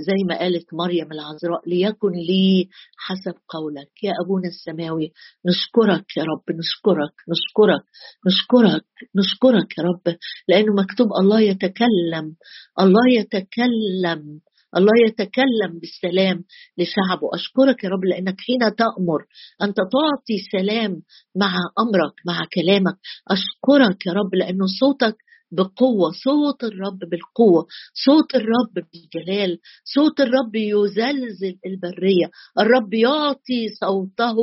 زي 0.08 0.24
ما 0.30 0.40
قالت 0.40 0.74
مريم 0.74 1.12
العذراء 1.12 1.70
ليكن 1.70 2.12
لي 2.12 2.70
حسب 2.98 3.34
قولك. 3.50 4.04
يا 4.04 4.14
أبونا 4.26 4.48
السماوي 4.48 5.12
نشكرك 5.46 6.18
يا 6.18 6.24
رب 6.24 6.58
نشكرك 6.58 7.14
نشكرك 7.32 7.84
نشكرك 8.28 8.86
نشكرك 9.16 9.78
يا 9.78 9.84
رب 9.84 10.16
لأنه 10.48 10.74
مكتوب 10.74 11.08
الله 11.22 11.42
يتكلم 11.42 12.36
الله 12.80 13.10
يتكلم 13.20 14.40
الله 14.78 14.92
يتكلم 15.08 15.80
بالسلام 15.82 16.44
لشعبه. 16.78 17.28
أشكرك 17.34 17.84
يا 17.84 17.90
رب 17.90 18.06
لأنك 18.06 18.36
حين 18.42 18.76
تأمر 18.76 19.26
أنت 19.62 19.78
تعطي 19.78 20.38
سلام 20.52 21.02
مع 21.36 21.54
أمرك 21.80 22.14
مع 22.28 22.40
كلامك 22.54 22.98
أشكرك 23.32 24.06
يا 24.06 24.14
رب 24.14 24.36
لأنه 24.36 24.66
صوتك 24.80 25.16
بقوة 25.52 26.12
صوت 26.24 26.64
الرب 26.64 27.00
بالقوة 27.00 27.66
صوت 28.06 28.36
الرب 28.36 28.74
بالجلال 28.94 29.60
صوت 29.84 30.20
الرب 30.20 30.56
يزلزل 30.56 31.58
البرية. 31.66 32.28
الرب 32.60 32.94
يعطي 32.94 33.68
صوته 33.80 34.36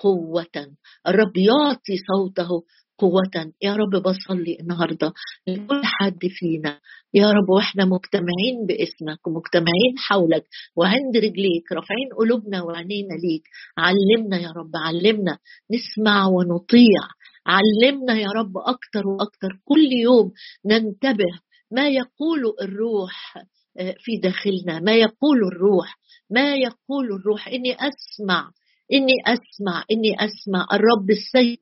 قوة. 0.00 0.76
الرب 1.08 1.36
يعطي 1.36 1.96
صوته 2.08 2.48
قوة. 2.98 3.52
يا 3.62 3.76
رب 3.76 4.02
بصلي 4.02 4.56
النهاردة. 4.60 5.12
لكل 5.48 5.80
حد 5.84 6.18
فينا 6.28 6.80
يا 7.14 7.30
رب 7.30 7.48
وإحنا 7.48 7.84
مجتمعين 7.84 8.66
باسمك 8.68 9.26
ومجتمعين 9.26 9.94
حولك 9.98 10.44
وعند 10.76 11.16
رجليك 11.16 11.72
رافعين 11.72 12.08
قلوبنا 12.18 12.62
وعينينا 12.62 13.14
ليك. 13.14 13.42
علمنا 13.78 14.38
يا 14.38 14.50
رب 14.50 14.72
علمنا 14.76 15.38
نسمع 15.72 16.26
ونطيع. 16.26 17.02
علمنا 17.46 18.14
يا 18.20 18.28
رب 18.36 18.58
أكتر 18.58 19.06
وأكتر. 19.08 19.48
كل 19.64 19.92
يوم 19.92 20.32
ننتبه 20.66 21.38
ما 21.70 21.88
يقول 21.88 22.54
الروح 22.62 23.36
آه، 23.78 23.94
في 23.98 24.16
داخلنا 24.16 24.80
ما 24.80 24.94
يقول 24.94 25.38
الروح 25.52 25.98
ما 26.30 26.54
يقول 26.54 27.12
الروح. 27.20 27.48
إني 27.48 27.74
أسمع 27.74 28.50
إني 28.92 29.14
أسمع 29.26 29.84
إني 29.92 30.14
أسمع. 30.14 30.66
الرب 30.72 31.10
السيد 31.10 31.58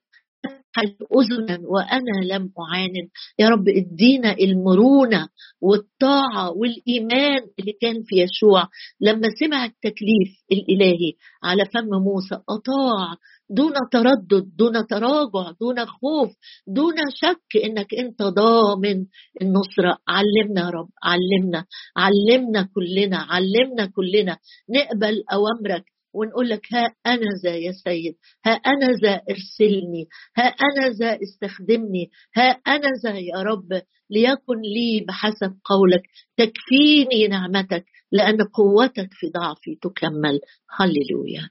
أذنا 1.20 1.58
وأنا 1.68 2.34
لم 2.34 2.52
أعاند. 2.60 3.08
يا 3.38 3.48
رب 3.48 3.68
ادينا 3.68 4.32
المرونة 4.32 5.28
والطاعة 5.60 6.50
والإيمان 6.50 7.42
اللي 7.58 7.72
كان 7.80 8.02
في 8.02 8.16
يشوع 8.22 8.68
لما 9.00 9.28
سمع 9.40 9.64
التكليف 9.64 10.30
الإلهي 10.52 11.12
على 11.44 11.64
فم 11.64 11.88
موسى 11.88 12.34
أطاع 12.34 13.16
دون 13.50 13.72
تردد 13.92 14.56
دون 14.56 14.86
تراجع 14.86 15.50
دون 15.60 15.86
خوف 15.86 16.30
دون 16.66 16.94
شك 17.14 17.64
إنك 17.64 17.94
أنت 17.94 18.22
ضامن 18.22 19.04
النصره 19.42 19.98
علمنا 20.08 20.60
يا 20.60 20.70
رب 20.70 20.88
علمنا 21.04 21.64
علمنا 21.96 22.68
كلنا 22.74 23.18
علمنا 23.18 23.86
كلنا. 23.86 24.36
نقبل 24.70 25.24
أوامرك 25.32 25.84
ونقول 26.14 26.48
لك 26.48 26.66
ها 26.72 26.94
أنا 27.06 27.30
ذا 27.44 27.56
يا 27.56 27.72
سيد 27.72 28.14
ها 28.46 28.52
أنا 28.52 28.86
ذا 29.02 29.20
ارسلني 29.30 30.06
ها 30.36 30.44
أنا 30.44 30.88
ذا 30.88 31.18
استخدمني 31.22 32.10
ها 32.36 32.50
أنا 32.66 32.88
ذا 33.04 33.18
يا 33.18 33.42
رب 33.42 33.82
ليكن 34.10 34.60
لي 34.74 35.04
بحسب 35.08 35.54
قولك 35.64 36.02
تكفيني 36.36 37.28
نعمتك 37.28 37.84
لأن 38.12 38.42
قوتك 38.42 39.08
في 39.10 39.26
ضعفي 39.30 39.74
تكمل. 39.82 40.40
هللويا. 40.78 41.48